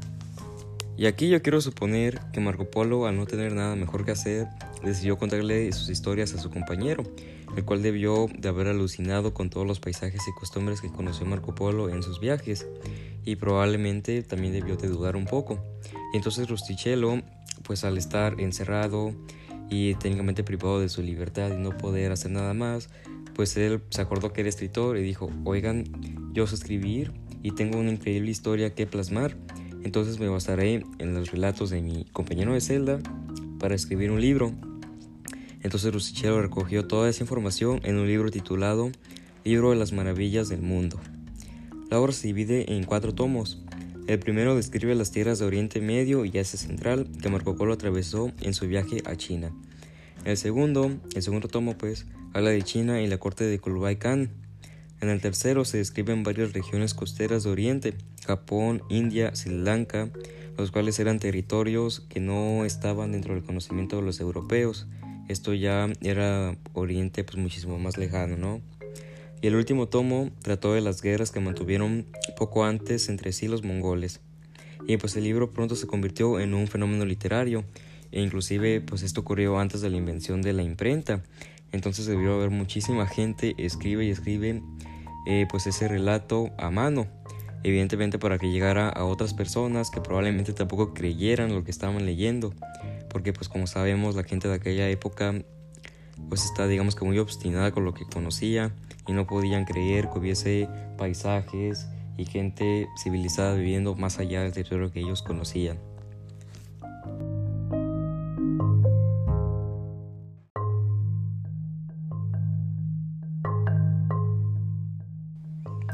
Y 0.98 1.06
aquí 1.06 1.30
yo 1.30 1.42
quiero 1.42 1.62
suponer 1.62 2.20
que 2.34 2.40
Marco 2.40 2.70
Polo, 2.70 3.06
al 3.06 3.16
no 3.16 3.26
tener 3.26 3.54
nada 3.54 3.76
mejor 3.76 4.06
que 4.06 4.12
hacer, 4.12 4.48
decidió 4.84 5.18
contarle 5.18 5.72
sus 5.72 5.90
historias 5.90 6.34
a 6.34 6.40
su 6.40 6.50
compañero, 6.50 7.04
el 7.56 7.66
cual 7.66 7.82
debió 7.82 8.28
de 8.38 8.50
haber 8.50 8.68
alucinado 8.68 9.34
con 9.34 9.50
todos 9.50 9.66
los 9.66 9.80
paisajes 9.80 10.22
y 10.28 10.40
costumbres 10.40 10.82
que 10.82 10.90
conoció 10.90 11.26
Marco 11.26 11.56
Polo 11.56 11.90
en 11.90 12.04
sus 12.04 12.20
viajes, 12.20 12.68
y 13.26 13.36
probablemente 13.36 14.24
también 14.24 14.54
debió 14.54 14.76
de 14.78 14.88
dudar 14.88 15.16
un 15.16 15.26
poco. 15.26 15.60
Y 16.14 16.18
entonces 16.18 16.50
Rustichello 16.50 17.22
pues 17.64 17.84
al 17.84 17.98
estar 17.98 18.40
encerrado 18.40 19.14
y 19.70 19.94
técnicamente 19.96 20.44
privado 20.44 20.80
de 20.80 20.90
su 20.90 21.02
libertad 21.02 21.52
y 21.54 21.58
no 21.58 21.78
poder 21.78 22.12
hacer 22.12 22.32
nada 22.32 22.54
más, 22.54 22.90
pues 23.36 23.56
él 23.58 23.82
se 23.90 24.02
acordó 24.02 24.34
que 24.34 24.42
era 24.42 24.50
escritor 24.50 24.98
y 24.98 25.04
dijo, 25.04 25.30
oigan, 25.46 25.84
yo 26.34 26.48
sé 26.48 26.56
escribir 26.56 27.14
y 27.44 27.52
tengo 27.52 27.78
una 27.78 27.92
increíble 27.92 28.32
historia 28.32 28.74
que 28.74 28.88
plasmar, 28.88 29.38
entonces 29.84 30.20
me 30.20 30.28
basaré 30.28 30.84
en 30.98 31.14
los 31.14 31.32
relatos 31.32 31.70
de 31.70 31.82
mi 31.82 32.06
compañero 32.06 32.54
de 32.54 32.62
celda 32.62 33.00
para 33.60 33.76
escribir 33.76 34.12
un 34.12 34.20
libro. 34.20 34.52
Entonces 35.62 35.94
Rustichero 35.94 36.42
recogió 36.42 36.88
toda 36.88 37.10
esa 37.10 37.24
información 37.24 37.82
en 37.84 37.98
un 37.98 38.08
libro 38.08 38.32
titulado 38.32 38.92
Libro 39.44 39.72
de 39.72 39.76
las 39.76 39.92
Maravillas 39.92 40.50
del 40.50 40.62
Mundo. 40.62 41.00
La 41.90 42.00
obra 42.00 42.14
se 42.14 42.28
divide 42.28 42.74
en 42.74 42.84
cuatro 42.84 43.16
tomos, 43.16 43.64
el 44.10 44.18
primero 44.18 44.56
describe 44.56 44.96
las 44.96 45.12
tierras 45.12 45.38
de 45.38 45.46
Oriente 45.46 45.82
Medio 45.82 46.26
y 46.26 46.36
Asia 46.40 46.58
Central 46.58 47.08
que 47.22 47.30
Marco 47.30 47.56
Polo 47.56 47.74
atravesó 47.74 48.32
en 48.42 48.56
su 48.56 48.68
viaje 48.68 49.04
a 49.06 49.16
China. 49.16 49.52
El 50.26 50.36
segundo, 50.36 50.98
el 51.14 51.22
segundo 51.22 51.48
tomo, 51.48 51.78
pues, 51.78 52.08
habla 52.34 52.50
de 52.50 52.64
China 52.64 53.04
y 53.04 53.08
la 53.08 53.20
corte 53.20 53.44
de 53.44 53.60
Kublai 53.60 54.00
Khan. 54.00 54.32
En 55.00 55.10
el 55.10 55.22
tercero 55.22 55.64
se 55.64 55.78
describen 55.78 56.24
varias 56.24 56.54
regiones 56.54 56.96
costeras 56.96 57.44
de 57.44 57.52
Oriente, 57.52 57.94
Japón, 58.26 58.82
India, 58.90 59.36
Sri 59.36 59.56
Lanka, 59.56 60.10
los 60.58 60.72
cuales 60.72 60.98
eran 60.98 61.20
territorios 61.20 62.00
que 62.10 62.20
no 62.20 62.66
estaban 62.66 63.12
dentro 63.12 63.36
del 63.36 63.44
conocimiento 63.44 63.98
de 63.98 64.02
los 64.02 64.20
europeos. 64.20 64.88
Esto 65.30 65.54
ya 65.54 65.88
era 66.02 66.58
Oriente 66.74 67.24
pues 67.24 67.38
muchísimo 67.38 67.78
más 67.78 67.98
lejano, 67.98 68.36
¿no? 68.36 68.62
Y 69.42 69.48
el 69.48 69.56
último 69.56 69.88
tomo 69.88 70.32
trató 70.42 70.74
de 70.74 70.82
las 70.82 71.02
guerras 71.02 71.32
que 71.32 71.40
mantuvieron 71.40 72.08
poco 72.36 72.66
antes 72.66 73.08
entre 73.10 73.32
sí 73.32 73.48
los 73.48 73.64
mongoles. 73.64 74.20
Y 74.88 74.98
pues 74.98 75.16
el 75.16 75.24
libro 75.24 75.52
pronto 75.52 75.76
se 75.76 75.86
convirtió 75.86 76.40
en 76.40 76.56
un 76.56 76.68
fenómeno 76.68 77.06
literario, 77.06 77.64
e 78.12 78.22
inclusive 78.22 78.82
pues 78.82 79.04
esto 79.04 79.22
ocurrió 79.22 79.60
antes 79.60 79.82
de 79.82 79.92
la 79.92 79.98
invención 79.98 80.42
de 80.42 80.52
la 80.52 80.64
imprenta. 80.64 81.24
Entonces 81.72 82.08
debió 82.08 82.34
haber 82.34 82.50
muchísima 82.50 83.06
gente 83.06 83.54
escribe 83.60 84.06
y 84.06 84.10
escribe 84.10 84.64
eh, 85.28 85.46
pues 85.50 85.68
ese 85.68 85.88
relato 85.88 86.50
a 86.58 86.72
mano 86.72 87.06
evidentemente 87.64 88.20
para 88.20 88.38
que 88.38 88.52
llegara 88.52 88.90
a 88.90 89.06
otras 89.06 89.34
personas 89.34 89.90
que 89.90 90.02
probablemente 90.02 90.54
tampoco 90.54 90.94
creyeran 90.94 91.54
lo 91.54 91.64
que 91.64 91.72
estaban 91.72 92.06
leyendo, 92.06 92.54
porque 93.10 93.34
pues 93.34 93.50
como 93.50 93.68
sabemos 93.68 94.16
la 94.16 94.24
gente 94.24 94.48
de 94.48 94.56
aquella 94.56 94.90
época 94.90 95.34
pues 96.28 96.46
está 96.46 96.68
digamos 96.68 96.96
que 96.96 97.06
muy 97.06 97.18
obstinada 97.18 97.72
con 97.72 97.86
lo 97.86 97.94
que 97.94 98.06
conocía 98.06 98.72
y 99.08 99.14
no 99.14 99.26
podían 99.26 99.66
creer 99.66 100.10
que 100.10 100.20
hubiese 100.20 100.70
paisajes 100.98 101.88
y 102.18 102.26
gente 102.26 102.88
civilizada 103.02 103.56
viviendo 103.56 103.96
más 103.96 104.20
allá 104.20 104.44
del 104.44 104.52
territorio 104.52 104.92
que 104.92 105.00
ellos 105.00 105.22
conocían. 105.22 105.80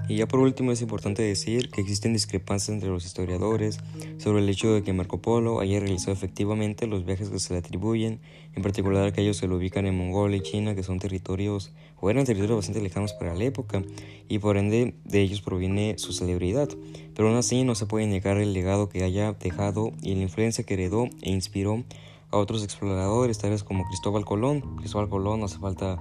Y 0.07 0.17
ya 0.17 0.27
por 0.27 0.39
último 0.39 0.71
es 0.71 0.81
importante 0.81 1.23
decir 1.23 1.71
que 1.71 1.81
existen 1.81 2.13
discrepancias 2.13 2.69
entre 2.69 2.89
los 2.89 3.05
historiadores 3.05 3.79
sobre 4.17 4.41
el 4.41 4.49
hecho 4.49 4.73
de 4.73 4.83
que 4.83 4.93
Marco 4.93 5.19
Polo 5.19 5.59
haya 5.59 5.79
realizado 5.79 6.11
efectivamente 6.11 6.85
los 6.85 7.05
viajes 7.05 7.29
que 7.29 7.39
se 7.39 7.53
le 7.53 7.59
atribuyen, 7.59 8.19
en 8.53 8.61
particular 8.61 9.05
aquellos 9.05 9.41
que 9.41 9.47
lo 9.47 9.55
ubican 9.55 9.87
en 9.87 9.97
Mongolia 9.97 10.37
y 10.37 10.41
China, 10.41 10.75
que 10.75 10.83
son 10.83 10.99
territorios 10.99 11.71
o 11.99 12.09
eran 12.09 12.25
territorios 12.25 12.57
bastante 12.57 12.81
lejanos 12.81 13.13
para 13.13 13.33
la 13.33 13.45
época, 13.45 13.83
y 14.29 14.39
por 14.39 14.57
ende 14.57 14.93
de 15.05 15.21
ellos 15.21 15.41
proviene 15.41 15.97
su 15.97 16.13
celebridad. 16.13 16.69
Pero 17.15 17.29
aún 17.29 17.37
así 17.37 17.63
no 17.63 17.73
se 17.73 17.87
puede 17.87 18.05
negar 18.05 18.37
el 18.37 18.53
legado 18.53 18.89
que 18.89 19.03
haya 19.03 19.33
dejado 19.33 19.91
y 20.03 20.13
la 20.13 20.21
influencia 20.21 20.63
que 20.63 20.75
heredó 20.75 21.09
e 21.21 21.31
inspiró 21.31 21.83
a 22.29 22.37
otros 22.37 22.63
exploradores, 22.63 23.39
tales 23.39 23.63
como 23.63 23.85
Cristóbal 23.85 24.25
Colón. 24.25 24.77
Cristóbal 24.77 25.09
Colón 25.09 25.39
no 25.39 25.45
hace 25.45 25.57
falta 25.57 25.97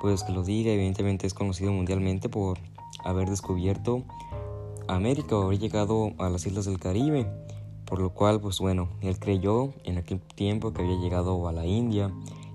pues 0.00 0.24
que 0.24 0.32
lo 0.32 0.42
diga, 0.42 0.72
evidentemente 0.72 1.26
es 1.26 1.34
conocido 1.34 1.72
mundialmente 1.72 2.28
por 2.28 2.58
haber 3.04 3.28
descubierto 3.30 4.04
América 4.88 5.36
o 5.36 5.42
haber 5.42 5.58
llegado 5.58 6.12
a 6.18 6.28
las 6.28 6.46
islas 6.46 6.64
del 6.64 6.78
Caribe, 6.78 7.26
por 7.84 8.00
lo 8.00 8.10
cual, 8.10 8.40
pues 8.40 8.58
bueno, 8.58 8.88
él 9.00 9.18
creyó 9.18 9.72
en 9.84 9.98
aquel 9.98 10.20
tiempo 10.20 10.72
que 10.72 10.82
había 10.82 10.96
llegado 10.96 11.48
a 11.48 11.52
la 11.52 11.66
India 11.66 12.10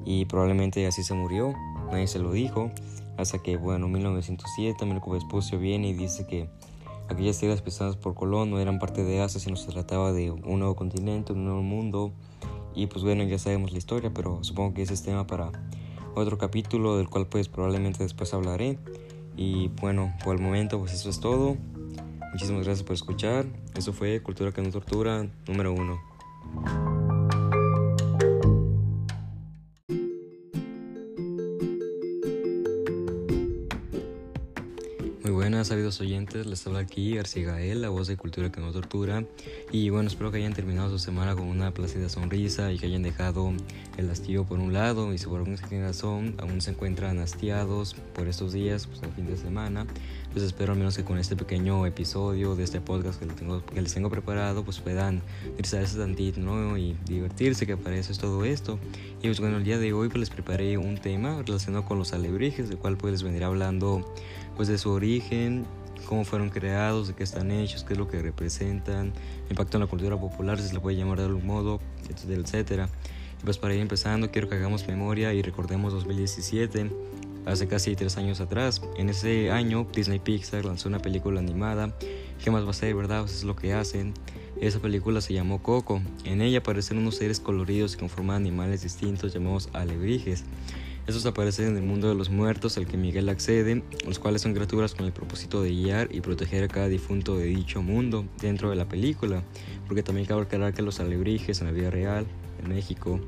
y 0.05 0.25
probablemente 0.25 0.85
así 0.87 1.03
se 1.03 1.13
murió, 1.13 1.53
nadie 1.91 2.07
se 2.07 2.19
lo 2.19 2.31
dijo, 2.31 2.71
hasta 3.17 3.39
que, 3.39 3.57
bueno, 3.57 3.87
en 3.87 3.93
1907 3.93 4.83
Américo 4.83 5.11
Vespucio 5.11 5.59
viene 5.59 5.89
y 5.89 5.93
dice 5.93 6.25
que 6.27 6.49
aquellas 7.09 7.39
tierras 7.39 7.61
pisadas 7.61 7.95
por 7.95 8.13
Colón 8.13 8.51
no 8.51 8.59
eran 8.59 8.79
parte 8.79 9.03
de 9.03 9.21
Asia, 9.21 9.39
sino 9.39 9.55
se 9.55 9.71
trataba 9.71 10.11
de 10.11 10.31
un 10.31 10.59
nuevo 10.59 10.75
continente, 10.75 11.33
un 11.33 11.45
nuevo 11.45 11.61
mundo, 11.61 12.11
y 12.75 12.85
pues 12.87 13.03
bueno, 13.03 13.23
ya 13.23 13.39
sabemos 13.39 13.71
la 13.71 13.79
historia, 13.79 14.11
pero 14.13 14.43
supongo 14.43 14.75
que 14.75 14.83
ese 14.83 14.93
es 14.93 15.01
tema 15.01 15.25
para 15.25 15.51
otro 16.13 16.37
capítulo 16.37 16.97
del 16.97 17.09
cual 17.09 17.27
pues 17.27 17.47
probablemente 17.47 18.03
después 18.03 18.33
hablaré. 18.33 18.77
Y 19.37 19.69
bueno, 19.79 20.13
por 20.23 20.35
el 20.35 20.41
momento 20.41 20.79
pues 20.79 20.93
eso 20.93 21.09
es 21.09 21.19
todo. 21.19 21.55
Muchísimas 22.33 22.65
gracias 22.65 22.83
por 22.85 22.95
escuchar. 22.95 23.45
Eso 23.75 23.93
fue 23.93 24.21
Cultura 24.21 24.51
que 24.51 24.61
no 24.61 24.71
tortura 24.71 25.25
número 25.47 25.73
uno. 25.73 26.01
Sabidos 35.67 35.99
oyentes, 35.99 36.45
les 36.45 36.65
habla 36.65 36.79
aquí 36.79 37.15
García 37.15 37.45
Gael, 37.45 37.81
la 37.81 37.89
voz 37.89 38.07
de 38.07 38.15
Cultura 38.15 38.49
que 38.49 38.61
no 38.61 38.71
tortura. 38.71 39.25
Y 39.69 39.89
bueno, 39.89 40.07
espero 40.07 40.31
que 40.31 40.37
hayan 40.37 40.53
terminado 40.53 40.89
su 40.89 40.97
semana 40.97 41.35
con 41.35 41.45
una 41.45 41.73
plácida 41.73 42.07
sonrisa 42.07 42.71
y 42.71 42.79
que 42.79 42.85
hayan 42.85 43.03
dejado 43.03 43.51
el 43.97 44.09
hastío 44.09 44.45
por 44.45 44.59
un 44.59 44.71
lado 44.71 45.13
y 45.13 45.17
si 45.17 45.25
por 45.25 45.39
alguna 45.39 45.57
razón 45.81 46.35
aún 46.39 46.61
se 46.61 46.71
encuentran 46.71 47.19
hastiados 47.19 47.95
por 48.15 48.29
estos 48.29 48.53
días, 48.53 48.87
pues 48.87 49.03
el 49.03 49.11
fin 49.11 49.27
de 49.27 49.35
semana, 49.35 49.85
pues 50.31 50.45
espero 50.45 50.71
al 50.71 50.79
menos 50.79 50.95
que 50.95 51.03
con 51.03 51.17
este 51.17 51.35
pequeño 51.35 51.85
episodio 51.85 52.55
de 52.55 52.63
este 52.63 52.79
podcast 52.79 53.19
que 53.19 53.25
les 53.25 53.35
tengo, 53.35 53.65
que 53.65 53.81
les 53.81 53.93
tengo 53.93 54.09
preparado, 54.09 54.63
pues 54.63 54.79
puedan 54.79 55.21
ese 55.57 55.97
tantito, 55.97 56.39
¿no? 56.39 56.77
Y 56.77 56.95
divertirse, 57.05 57.67
que 57.67 57.75
para 57.75 57.97
eso 57.97 58.13
es 58.13 58.19
todo 58.19 58.45
esto. 58.45 58.79
Y 59.21 59.25
pues 59.27 59.41
bueno, 59.41 59.57
el 59.57 59.65
día 59.65 59.79
de 59.79 59.91
hoy 59.91 60.07
pues 60.07 60.19
les 60.19 60.29
preparé 60.29 60.77
un 60.77 60.97
tema 60.97 61.41
relacionado 61.45 61.83
con 61.83 61.97
los 61.99 62.13
alebrijes, 62.13 62.69
del 62.69 62.77
cual 62.77 62.95
pues 62.95 63.11
les 63.11 63.23
vendré 63.23 63.43
hablando 63.43 64.05
pues 64.57 64.67
de 64.67 64.77
su 64.77 64.89
origen, 64.89 65.65
cómo 66.07 66.25
fueron 66.25 66.49
creados, 66.49 67.07
de 67.07 67.13
qué 67.13 67.23
están 67.23 67.51
hechos, 67.51 67.83
qué 67.83 67.93
es 67.93 67.99
lo 67.99 68.07
que 68.07 68.21
representan, 68.21 69.13
impacto 69.49 69.77
en 69.77 69.81
la 69.81 69.87
cultura 69.87 70.19
popular, 70.19 70.59
si 70.59 70.67
se 70.67 70.73
le 70.73 70.79
puede 70.79 70.97
llamar 70.97 71.19
de 71.19 71.25
algún 71.25 71.45
modo, 71.45 71.79
etcétera, 72.09 72.41
etcétera. 72.41 72.89
Pues 73.45 73.59
para 73.59 73.75
ir 73.75 73.81
empezando, 73.81 74.31
quiero 74.31 74.49
que 74.49 74.55
hagamos 74.55 74.87
memoria 74.87 75.31
y 75.33 75.43
recordemos 75.43 75.93
2017, 75.93 76.89
hace 77.45 77.67
casi 77.67 77.95
tres 77.95 78.17
años 78.17 78.41
atrás. 78.41 78.81
En 78.97 79.09
ese 79.09 79.51
año, 79.51 79.87
Disney 79.93 80.19
Pixar 80.19 80.65
lanzó 80.65 80.89
una 80.89 80.99
película 80.99 81.39
animada. 81.39 81.93
¿Qué 82.43 82.49
más 82.49 82.65
va 82.65 82.71
a 82.71 82.73
ser, 82.73 82.95
verdad? 82.95 83.25
Eso 83.25 83.35
es 83.35 83.43
lo 83.43 83.55
que 83.55 83.73
hacen. 83.73 84.13
Esa 84.59 84.79
película 84.79 85.21
se 85.21 85.33
llamó 85.33 85.61
Coco. 85.61 86.01
En 86.23 86.41
ella 86.41 86.59
aparecen 86.59 86.97
unos 86.97 87.15
seres 87.15 87.39
coloridos 87.39 87.95
que 87.95 87.99
conforman 87.99 88.37
animales 88.37 88.81
distintos 88.81 89.33
llamados 89.33 89.69
alebrijes. 89.73 90.45
Estos 91.07 91.25
aparecen 91.25 91.67
en 91.67 91.77
el 91.77 91.83
mundo 91.83 92.09
de 92.09 92.15
los 92.15 92.29
muertos 92.29 92.77
al 92.77 92.85
que 92.85 92.97
Miguel 92.97 93.29
accede, 93.29 93.81
los 94.05 94.19
cuales 94.19 94.41
son 94.41 94.53
criaturas 94.53 94.93
con 94.93 95.05
el 95.05 95.13
propósito 95.13 95.63
de 95.63 95.69
guiar 95.69 96.13
y 96.13 96.19
proteger 96.19 96.65
a 96.65 96.67
cada 96.67 96.89
difunto 96.89 97.37
de 97.37 97.45
dicho 97.45 97.81
mundo 97.81 98.25
dentro 98.41 98.69
de 98.69 98.75
la 98.75 98.89
película, 98.89 99.41
porque 99.87 100.03
también 100.03 100.27
cabe 100.27 100.41
aclarar 100.41 100.73
que 100.73 100.81
los 100.81 100.99
alebrijes 100.99 101.61
en 101.61 101.67
la 101.67 101.71
vida 101.71 101.89
real, 101.89 102.27
en 102.61 102.67
México, 102.67 103.21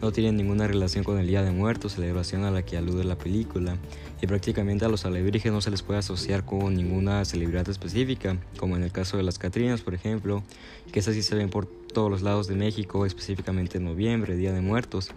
no 0.00 0.12
tienen 0.12 0.38
ninguna 0.38 0.66
relación 0.66 1.04
con 1.04 1.18
el 1.18 1.26
Día 1.26 1.42
de 1.42 1.50
Muertos, 1.50 1.92
celebración 1.92 2.44
a 2.44 2.50
la 2.50 2.64
que 2.64 2.78
alude 2.78 3.04
la 3.04 3.18
película, 3.18 3.76
y 4.22 4.26
prácticamente 4.26 4.86
a 4.86 4.88
los 4.88 5.04
alebrijes 5.04 5.52
no 5.52 5.60
se 5.60 5.70
les 5.70 5.82
puede 5.82 5.98
asociar 5.98 6.46
con 6.46 6.74
ninguna 6.74 7.22
celebridad 7.26 7.68
específica, 7.68 8.38
como 8.56 8.76
en 8.76 8.82
el 8.82 8.92
caso 8.92 9.18
de 9.18 9.22
las 9.22 9.38
Catrinas, 9.38 9.82
por 9.82 9.92
ejemplo, 9.92 10.42
que 10.90 11.00
esas 11.00 11.14
sí 11.14 11.22
se 11.22 11.34
ven 11.34 11.50
por 11.50 11.66
todos 11.66 12.10
los 12.10 12.22
lados 12.22 12.46
de 12.46 12.54
México, 12.54 13.04
específicamente 13.04 13.76
en 13.76 13.84
noviembre, 13.84 14.36
Día 14.36 14.54
de 14.54 14.62
Muertos. 14.62 15.10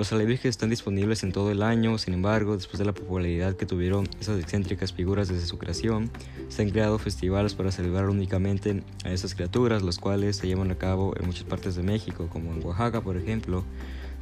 Los 0.00 0.14
alebrijes 0.14 0.48
están 0.48 0.70
disponibles 0.70 1.24
en 1.24 1.32
todo 1.32 1.50
el 1.50 1.62
año, 1.62 1.98
sin 1.98 2.14
embargo, 2.14 2.56
después 2.56 2.78
de 2.78 2.86
la 2.86 2.94
popularidad 2.94 3.54
que 3.54 3.66
tuvieron 3.66 4.08
esas 4.18 4.40
excéntricas 4.40 4.94
figuras 4.94 5.28
desde 5.28 5.46
su 5.46 5.58
creación, 5.58 6.10
se 6.48 6.62
han 6.62 6.70
creado 6.70 6.98
festivales 6.98 7.52
para 7.52 7.70
celebrar 7.70 8.08
únicamente 8.08 8.82
a 9.04 9.10
esas 9.12 9.34
criaturas, 9.34 9.82
los 9.82 9.98
cuales 9.98 10.36
se 10.36 10.46
llevan 10.46 10.70
a 10.70 10.76
cabo 10.76 11.12
en 11.20 11.26
muchas 11.26 11.44
partes 11.44 11.74
de 11.74 11.82
México, 11.82 12.30
como 12.32 12.50
en 12.54 12.64
Oaxaca, 12.64 13.02
por 13.02 13.18
ejemplo, 13.18 13.62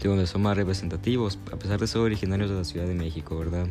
de 0.03 0.09
donde 0.09 0.27
son 0.27 0.43
más 0.43 0.57
representativos, 0.57 1.39
a 1.53 1.57
pesar 1.57 1.79
de 1.79 1.87
ser 1.87 2.01
originarios 2.01 2.51
de 2.51 2.57
la 2.57 2.65
Ciudad 2.65 2.89
de 2.89 2.95
México, 2.95 3.39
¿verdad? 3.39 3.69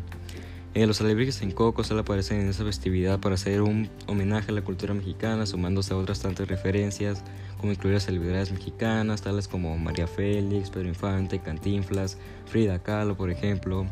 Eh, 0.78 0.86
los 0.86 1.02
alebrijes 1.02 1.42
en 1.42 1.50
Coco 1.50 1.84
solo 1.84 2.02
aparecen 2.02 2.40
en 2.40 2.50
esa 2.50 2.64
festividad 2.64 3.20
para 3.20 3.34
hacer 3.34 3.64
un 3.64 3.90
homenaje 4.06 4.52
a 4.52 4.54
la 4.54 4.62
cultura 4.62 4.94
mexicana, 4.94 5.48
sumándose 5.48 5.92
a 5.96 5.98
otras 5.98 6.20
tantas 6.20 6.48
referencias 6.48 7.24
como 7.60 7.72
incluir 7.72 7.96
a 7.96 8.00
celebridades 8.00 8.52
mexicanas, 8.52 9.24
tales 9.24 9.48
como 9.48 9.76
María 9.80 10.06
Félix, 10.06 10.70
Pedro 10.70 10.88
Infante, 10.88 11.40
Cantinflas, 11.40 12.20
Frida 12.46 12.78
Kahlo, 12.78 13.18
por 13.18 13.32
ejemplo, 13.32 13.88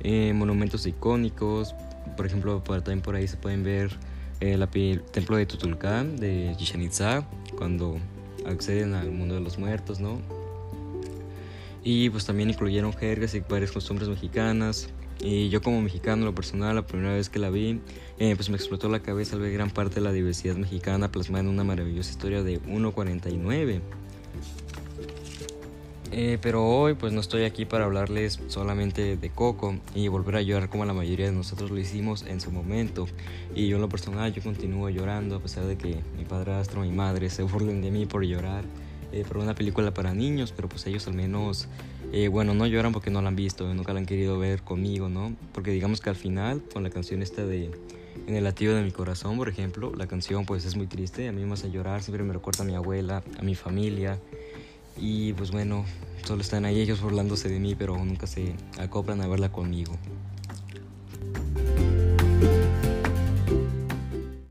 eh, 0.00 0.32
monumentos 0.34 0.84
icónicos, 0.84 1.76
por 2.16 2.26
ejemplo, 2.26 2.60
también 2.60 3.02
por 3.02 3.14
ahí 3.14 3.28
se 3.28 3.36
pueden 3.36 3.62
ver 3.62 3.96
eh, 4.40 4.54
el 4.54 5.02
templo 5.02 5.36
de 5.36 5.46
Tutulcán, 5.46 6.16
de 6.16 6.54
Chichen 6.56 6.82
Itza, 6.82 7.24
cuando 7.56 7.98
acceden 8.46 8.94
al 8.94 9.12
mundo 9.12 9.36
de 9.36 9.42
los 9.42 9.58
muertos, 9.58 10.00
¿no? 10.00 10.20
Y 11.84 12.10
pues 12.10 12.26
también 12.26 12.50
incluyeron 12.50 12.92
jergas 12.92 13.36
y 13.36 13.40
varias 13.48 13.70
costumbres 13.70 14.08
mexicanas, 14.08 14.88
y 15.20 15.48
yo 15.48 15.62
como 15.62 15.80
mexicano, 15.80 16.24
lo 16.24 16.34
personal, 16.34 16.74
la 16.74 16.86
primera 16.86 17.14
vez 17.14 17.28
que 17.28 17.38
la 17.38 17.50
vi, 17.50 17.80
eh, 18.18 18.34
pues 18.36 18.50
me 18.50 18.56
explotó 18.56 18.88
la 18.88 19.00
cabeza 19.00 19.36
al 19.36 19.42
ver 19.42 19.52
gran 19.52 19.70
parte 19.70 19.96
de 19.96 20.00
la 20.02 20.12
diversidad 20.12 20.56
mexicana 20.56 21.10
plasmada 21.10 21.44
en 21.44 21.48
una 21.48 21.64
maravillosa 21.64 22.10
historia 22.10 22.42
de 22.42 22.60
1.49. 22.62 23.80
Eh, 26.12 26.38
pero 26.40 26.64
hoy 26.64 26.94
pues 26.94 27.12
no 27.12 27.20
estoy 27.20 27.44
aquí 27.44 27.64
para 27.64 27.84
hablarles 27.84 28.40
solamente 28.46 29.16
de 29.16 29.30
Coco 29.30 29.76
y 29.94 30.08
volver 30.08 30.36
a 30.36 30.42
llorar 30.42 30.68
como 30.68 30.84
la 30.84 30.94
mayoría 30.94 31.26
de 31.26 31.32
nosotros 31.32 31.70
lo 31.70 31.78
hicimos 31.78 32.22
en 32.22 32.40
su 32.40 32.50
momento. 32.50 33.06
Y 33.54 33.68
yo 33.68 33.78
lo 33.78 33.88
personal 33.88 34.32
yo 34.32 34.42
continúo 34.42 34.88
llorando 34.88 35.36
a 35.36 35.40
pesar 35.40 35.64
de 35.64 35.76
que 35.76 36.00
mi 36.16 36.24
padrastro, 36.24 36.82
mi 36.82 36.92
madre 36.92 37.28
se 37.30 37.42
burlen 37.44 37.82
de 37.82 37.90
mí 37.90 38.06
por 38.06 38.24
llorar 38.24 38.64
eh, 39.12 39.24
por 39.26 39.38
una 39.38 39.54
película 39.54 39.92
para 39.92 40.14
niños, 40.14 40.52
pero 40.54 40.68
pues 40.68 40.86
ellos 40.86 41.06
al 41.06 41.14
menos 41.14 41.68
Eh, 42.12 42.28
bueno, 42.28 42.54
no 42.54 42.66
lloran 42.66 42.92
porque 42.92 43.10
no 43.10 43.20
la 43.20 43.28
han 43.28 43.36
visto, 43.36 43.72
nunca 43.74 43.92
la 43.92 43.98
han 43.98 44.06
querido 44.06 44.38
ver 44.38 44.62
conmigo, 44.62 45.08
¿no? 45.08 45.34
Porque 45.52 45.70
digamos 45.70 46.00
que 46.00 46.10
al 46.10 46.16
final, 46.16 46.62
con 46.72 46.82
la 46.82 46.90
canción 46.90 47.22
esta 47.22 47.44
de 47.44 47.70
En 48.26 48.34
el 48.34 48.44
latido 48.44 48.74
de 48.74 48.82
mi 48.82 48.90
corazón, 48.90 49.36
por 49.36 49.48
ejemplo, 49.48 49.92
la 49.94 50.06
canción 50.06 50.46
pues 50.46 50.64
es 50.64 50.74
muy 50.74 50.86
triste, 50.86 51.28
a 51.28 51.32
mí 51.32 51.44
me 51.44 51.52
hace 51.52 51.70
llorar, 51.70 52.02
siempre 52.02 52.24
me 52.24 52.32
recuerda 52.32 52.64
a 52.64 52.66
mi 52.66 52.74
abuela, 52.74 53.22
a 53.38 53.42
mi 53.42 53.54
familia. 53.54 54.18
Y 54.96 55.34
pues 55.34 55.50
bueno, 55.50 55.84
solo 56.24 56.40
están 56.40 56.64
ahí 56.64 56.80
ellos 56.80 57.02
burlándose 57.02 57.48
de 57.48 57.60
mí, 57.60 57.74
pero 57.74 57.96
nunca 57.96 58.26
se 58.26 58.54
acoplan 58.78 59.20
a 59.20 59.28
verla 59.28 59.52
conmigo. 59.52 59.92